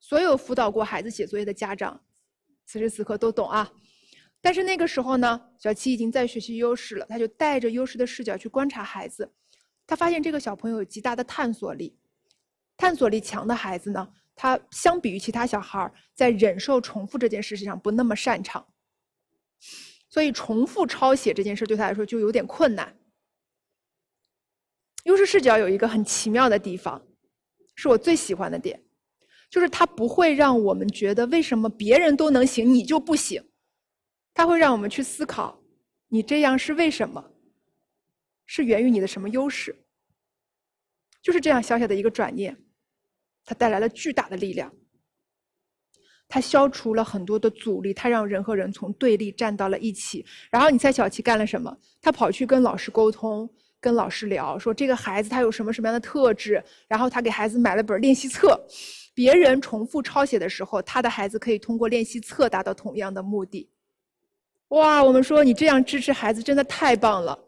[0.00, 2.00] 所有辅导过孩子写作业的家长，
[2.66, 3.72] 此时此刻都懂啊。
[4.40, 9.30] 但是那个时候呢，小七已经在学习优势了，他就带着优势的视角去观察孩子，
[9.86, 11.96] 他发现这个小朋友有极大的探索力，
[12.76, 18.66] 探索力强的孩子呢，他相比于其他小孩在忍受重复这件事情上不那么擅长，
[20.08, 22.96] 所以重复抄写这件事对他来说就有点困难。
[25.04, 27.02] 优势视角有一个很奇妙的地方。
[27.80, 28.82] 是我最喜欢的点，
[29.48, 33.40] 就是它不会让我们觉得为什么别人都能行，你就不行。
[34.38, 35.60] 它会让我们去思考，
[36.06, 37.32] 你这样是为什么？
[38.46, 39.74] 是源于你的什么优势？
[41.20, 42.56] 就是这样小小的一个转念，
[43.44, 44.72] 它带来了巨大的力量。
[46.28, 50.24] 它消除了很多的阻力，它让人和人从对立站到了一起。
[50.52, 51.76] 然后你猜小七干了什么？
[52.00, 53.52] 他跑去跟老师沟通。
[53.80, 58.64] 跟老师聊说这个孩子他有什么什么样的特质，然后他给孩子买了本练习册，
[59.14, 63.68] 别人重复抄写的时候，他的孩子可以通过练习册达到同样的目的。
[64.68, 67.38] 哇，我们说你这样支持孩子真的太棒了。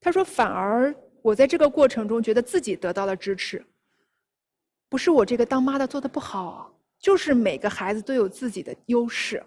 [0.00, 3.64] 他说反而我在这个过程中觉得自己得到了支持，
[4.88, 9.42] 不是我这个当妈的做的不好，就是每个孩子都有自己的优势。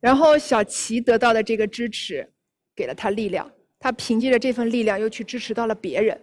[0.00, 2.28] 然后小齐得到的这个支持。
[2.72, 6.18] 给了他力量，他凭借着这份力量又去支持到了别人。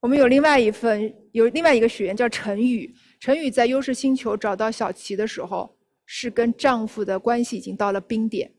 [0.00, 2.94] 我们有另外一份，有另外一个学员叫陈宇。
[3.20, 5.76] 陈宇在优势星球找到小齐的时候，
[6.06, 8.52] 是跟丈夫的关系已经到了冰点。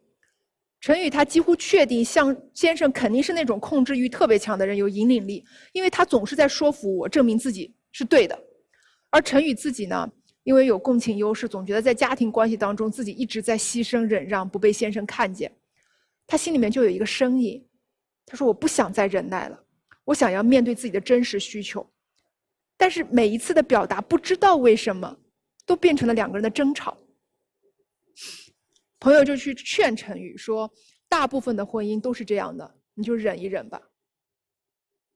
[0.82, 8.38] 陈宇他几乎确定，向先生肯定是那种控制欲特别强的人，有引领力，因为他总是在说服我，证明自己是对的。
[9.10, 10.12] 而陈宇自己呢，
[10.44, 15.50] 因为有共情优势，总觉得在家庭关系当中自己一直在牺牲忍让，不被先生看见。
[16.28, 17.66] 他心里面就有一个声音，
[18.26, 19.64] 他说：“我不想再忍耐了，
[20.04, 21.90] 我想要面对自己的真实需求。”
[22.76, 25.18] 但是每一次的表达，不知道为什么，
[25.66, 26.98] 都变成了两个人的争吵。
[29.04, 30.72] 朋友就去劝陈宇说
[31.10, 33.78] ：“大部分的婚姻都是这样的，你就忍一忍吧。”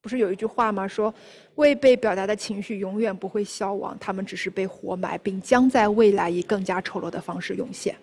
[0.04, 0.86] 不是有一句话吗？
[0.86, 1.14] 说
[1.56, 7.96] 未被表达的情绪永远不会消亡，他们只是被活埋，并将在未来以更加丑陋的方式涌现。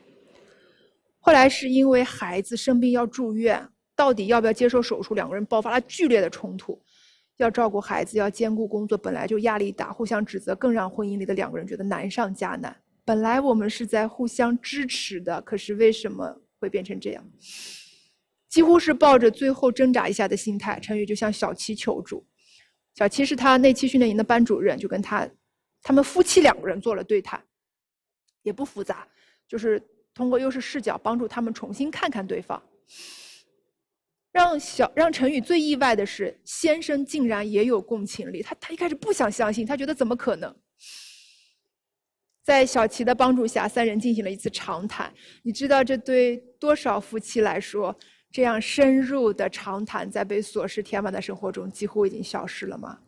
[1.19, 5.15] 后来是因为孩子生病要住院，到底要不要接受手术？
[5.15, 6.81] 两个人爆发了剧烈的冲突，
[7.37, 12.75] 要照顾孩子，要兼顾工作，本来就压力大，互相指责，更让婚姻里的两个人觉得难上加难。
[13.05, 17.25] 本来我们是在互相支持的，可是为什么会变成这样？
[18.49, 22.27] 几乎是抱着最后挣扎一下的心态，陈宇就向小七求助。
[22.95, 25.29] 小七是他那期训练营的班主任，就跟他，
[25.83, 27.45] 他们夫妻两个人做了对谈，
[28.43, 29.07] 也不复杂，
[29.49, 29.83] 就是。
[30.17, 32.63] 通过优势视角帮助他们重新看看对方，
[34.31, 38.41] 让小让陈宇最意外的是，先生竟然也有共情力。
[38.41, 40.55] 他他一开始不想相信，他觉得怎么可能？
[42.45, 45.13] 在小齐的帮助下，三人进行了一次长谈。
[45.43, 47.99] 你知道这对多少夫妻来说，
[48.31, 53.01] 这样深入的长谈，在被琐事填满的生活中几乎已经消失了吗？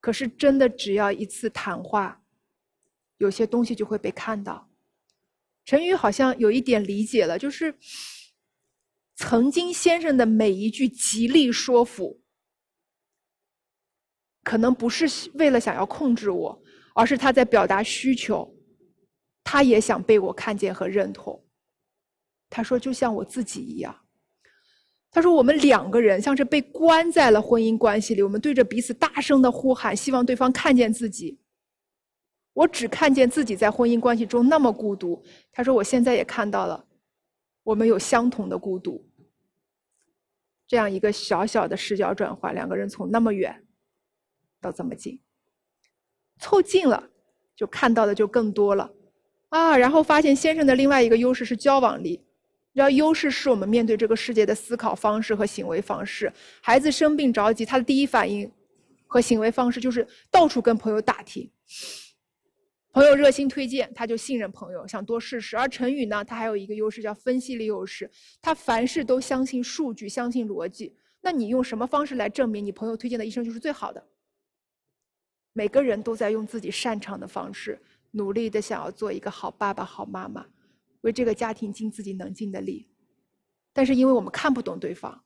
[0.00, 2.22] 可是，真的只要一次谈话，
[3.18, 4.70] 有些东西就会被看到。
[5.66, 7.74] 陈宇好像有一点理解了，就是
[9.16, 12.22] 曾经先生的每一句极力说服，
[14.44, 16.62] 可能不是为了想要控制我，
[16.96, 18.50] 而是他在表达需求，
[19.44, 21.44] 他也想被我看见和认同。
[22.48, 23.94] 他说：“就像我自己一样。”
[25.12, 31.38] 他说：“我们两个人像是被关在了婚姻关系里，我们对着彼此大声的呼喊，希望对方看见自己。
[32.54, 36.86] 我只看见自己在婚姻关系中那么孤独。”他说：“我现在也看到了，
[37.62, 39.06] 我们有相同的孤独。
[40.66, 43.66] 这样一个小小的视角转换，两个人从那么远
[44.62, 45.20] 到这么近，
[46.38, 47.08] 凑近了
[47.54, 48.90] 就看到的就更多了
[49.48, 49.76] 啊！
[49.76, 52.20] 然后发现先生的另外一个优势是交往力。”
[52.76, 56.30] 要优势是我们面对这个世界的思考方式和行为方式。
[56.60, 58.52] 孩子生病着急，他的第一反应
[59.06, 61.50] 和行为方式就是到处跟朋友打听。
[62.92, 65.56] 朋友热心推荐，他就信任朋友，想多试试。
[65.56, 68.10] 而陈宇呢，他还有一个优势叫分析力优势，
[68.42, 70.94] 他凡事都相信数据，相信逻辑。
[71.22, 74.06] 那你用什么方式来证明你朋友推荐的医生就是最好的？
[75.56, 77.80] 每个人都在用自己擅长的方式，
[78.10, 80.44] 努力的想要做一个好爸爸、好妈妈。
[81.00, 82.86] 为这个家庭尽自己能尽的力，
[83.72, 85.24] 但是因为我们看不懂对方，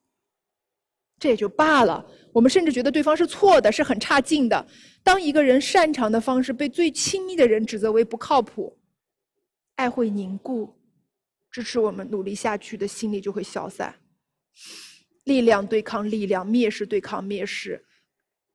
[1.18, 2.06] 这也就罢了。
[2.32, 4.64] 我们甚至觉得对方是错的，是很差劲的。
[5.02, 8.78] 当一个人擅长的方式被最亲密的人指责为不靠谱，
[9.74, 10.78] 爱会凝固，
[11.50, 13.96] 支持我们努力下去的心力就会消散。
[15.24, 17.84] 力量对抗力量，蔑视对抗蔑视，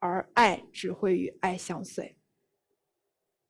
[0.06, 2.18] 而爱只会与爱相随。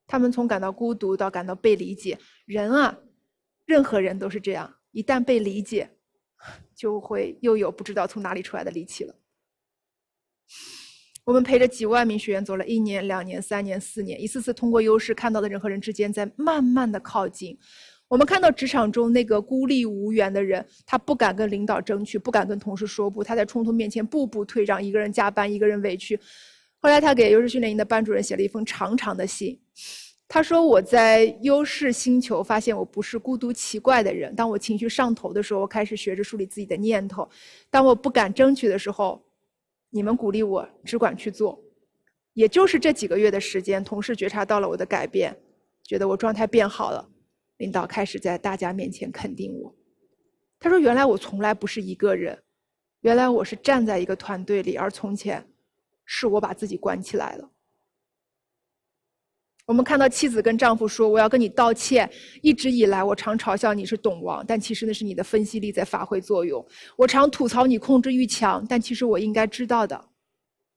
[0.07, 2.99] 他们从感到孤独到感到被理解，人啊。
[3.65, 5.97] 任何人都是这样，一旦被理解，
[6.75, 9.15] 就会又有不知道从哪里出来的力气了。
[11.23, 17.57] 我们陪着几万名学员走了一年、两年、三年、四年，一次次通过优势看到的人和人之间在慢慢的靠近。
[18.07, 26.19] 我们看到职场中那个孤立无援的人，他不敢跟领导争取，不敢跟同事说不，他在冲突面前步步退让，一个人加班，一个人委屈。
[26.79, 29.59] 后来他给优势训练营的班主任写了一封长长的信。
[30.27, 34.35] 他说：“我在优势星球发现我不是孤独奇怪的人。
[34.35, 37.23] 当我情绪上头的时候，我开始学着梳理自己的念头；
[37.69, 39.23] 当我不敢争取的时候，
[39.91, 41.63] 你们鼓励我只管去做。
[42.33, 45.37] 也就是这几个月的时间，同事觉察到了我的改变，
[45.83, 47.07] 觉得我状态变好了，
[47.57, 49.75] 领导开始在大家面前肯定我。
[50.59, 52.43] 他说：‘原来我从来不是一个人，
[53.01, 55.47] 原来我是站在一个团队里，而从前
[56.05, 57.51] 是我把自己关起来了。’”
[59.67, 62.07] 我们看到妻子跟丈夫说：“我要跟你道歉。
[62.43, 66.63] 一直以来，我常嘲笑你是懂王，但其实那是你的分析力在发挥作用。
[66.95, 70.09] 我常吐槽你控制欲强，但其实我应该知道的，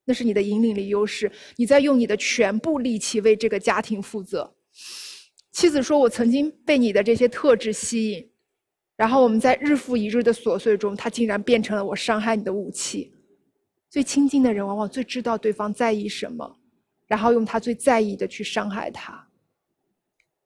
[0.07, 1.31] 那是你的引领力优势。
[1.57, 4.55] 你在用你的全部力气为这个家庭负责。”
[5.59, 8.31] 妻子说：“我曾经被你的这些特质吸引，
[8.95, 13.13] 然后我们在日复一日的琐碎中，他竟然变成了我伤害你的武器。
[13.91, 16.61] 最亲近的人，往往最知道对方在意什么。”
[17.09, 19.29] 然后用他最在意的去伤害他。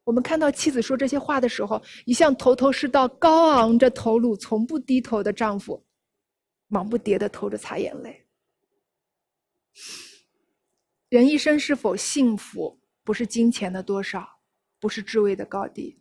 [0.04, 5.84] 我们看到妻子说这些话的时候，一向头头是道、高昂着头颅、从不低头的丈夫，
[6.68, 8.24] 忙不迭的偷着擦眼泪。
[11.10, 14.38] 人一生是否幸福，不是金钱的多少，
[14.82, 15.96] 不是智慧的高低，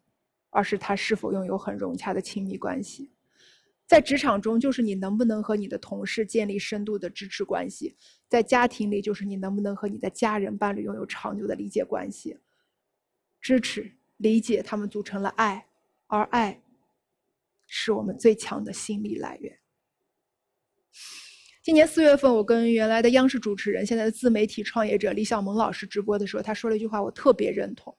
[0.49, 3.11] 而是他是否拥有很融洽的亲密关系。
[3.85, 7.95] 在职场中，就是你能不能和你的同事建立深度的支持关系；
[8.27, 12.39] 在家庭里，就是你能不能和你的家人、伴侣拥有长久的理解关系。
[13.39, 15.67] 支持、理解，他们组成了爱，
[16.07, 16.63] 而爱
[17.67, 19.59] 是我们最强的心理来源。
[21.61, 27.95] 今年四月份，我跟原来的央视主持人、现在的自媒体创业者李小萌老师直播的时候，他说了一句话，我特别认同。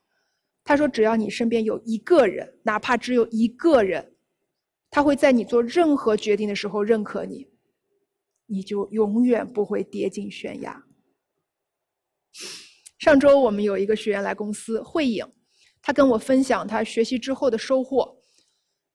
[0.64, 4.14] 他说：“只要你身边有一个人，哪怕只有一个人。”
[4.90, 7.48] 他会在你做任何决定的时候认可你，
[8.46, 10.84] 你就永远不会跌进悬崖。
[12.98, 15.26] 上周我们有一个学员来公司慧影，
[15.80, 18.16] 他跟我分享他学习之后的收获，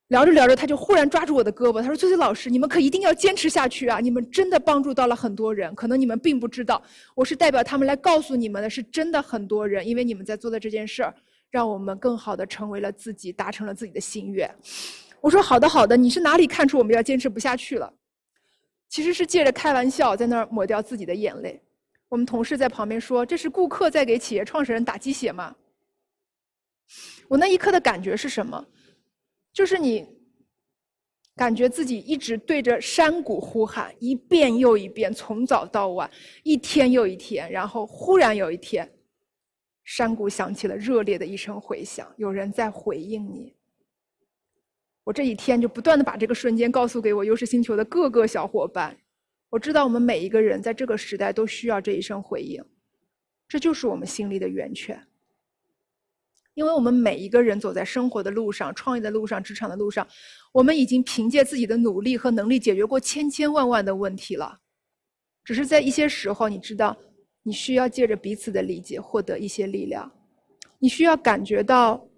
[0.10, 4.00] 聊着聊着他就忽然抓住我的胳膊，他说：“崔崔老师，你们可一定要坚持下去啊！
[4.00, 6.82] 你们真的帮助到了很多人，可能你们并不知道，
[7.16, 11.14] 我是代表他们来告诉你们的，是真的很多人，因为你们在做的这件事儿，
[11.58, 14.48] 让我们更好的成为了自己，达成了自己的心愿。”
[15.20, 17.92] 我说好的好的，你是哪里看出我们要坚持不下去了？
[18.88, 21.60] 其实是借着开玩笑在那儿抹掉自己的眼泪。
[22.10, 25.56] 我们同事在旁边说：“这是顾客在给企业创始人打鸡血吗？”
[27.28, 28.64] 我那一刻的感觉是什么？
[29.52, 30.08] 就是你
[31.36, 36.10] 感觉自己一直对着山谷呼喊，一遍又一遍，从早到晚，
[36.44, 38.90] 一天又一天，然后忽然有一天，
[39.88, 43.56] 山谷响起了热烈的一声回响，有人在回应你。
[45.06, 48.98] 我这一天就不断的把这个瞬间告诉给我优势星球的各个小伙伴。
[49.50, 52.62] 我知道我们每一个人在这个时代都需要这一声回应，
[53.48, 55.08] 这就是我们心里的源泉。
[56.54, 60.06] 因为我们每一个人走在生活的路上、创业的路上、职场的路上，
[60.52, 64.60] 我们已经凭借自己的努力和能力解决过千千万万的问题了。
[65.46, 66.98] 只是在一些时候，你知道，
[67.48, 70.12] 你需要借着彼此的理解获得一些力量，
[70.80, 72.10] 你需要感觉到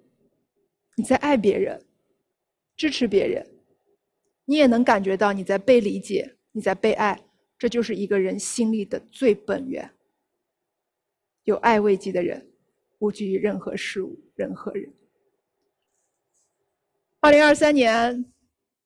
[0.95, 1.85] 你在爱别人。
[2.76, 3.45] 支持别人，
[4.45, 7.19] 你也能感觉到你在被理解，你在被爱，
[7.60, 9.91] 这就是一个人心里的最本源。
[11.43, 12.49] 有爱慰藉的人，
[12.97, 14.91] 无惧于任何事物、任何人。
[17.19, 18.34] 二零二三年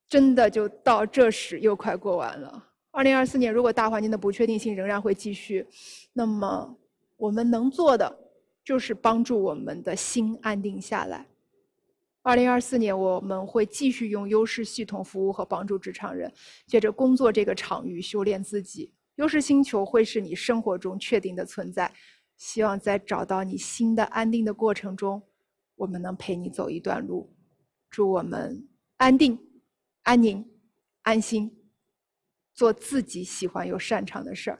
[0.09, 2.72] 真的就到这时又快过完了。
[2.93, 5.65] 二零二四年如果大环境的不确定性仍然会继续，
[6.13, 6.77] 那么
[7.17, 8.19] 我们能做的
[8.63, 11.27] 就是帮助我们的心安定下来。
[12.21, 16.31] 二零二四年，我们会继续用优势系统服务和帮助职场人，
[16.67, 18.93] 借着工作这个场域修炼自己。
[19.15, 21.91] 优势星球会是你生活中确定的存在。
[22.37, 25.23] 希望在找到你新的安定的过程中，
[25.75, 27.33] 我们能陪你走一段路。
[27.89, 28.67] 祝我们
[28.97, 29.39] 安定、
[30.03, 30.45] 安宁、
[31.01, 31.51] 安心，
[32.53, 34.59] 做自己喜欢又擅长的事儿。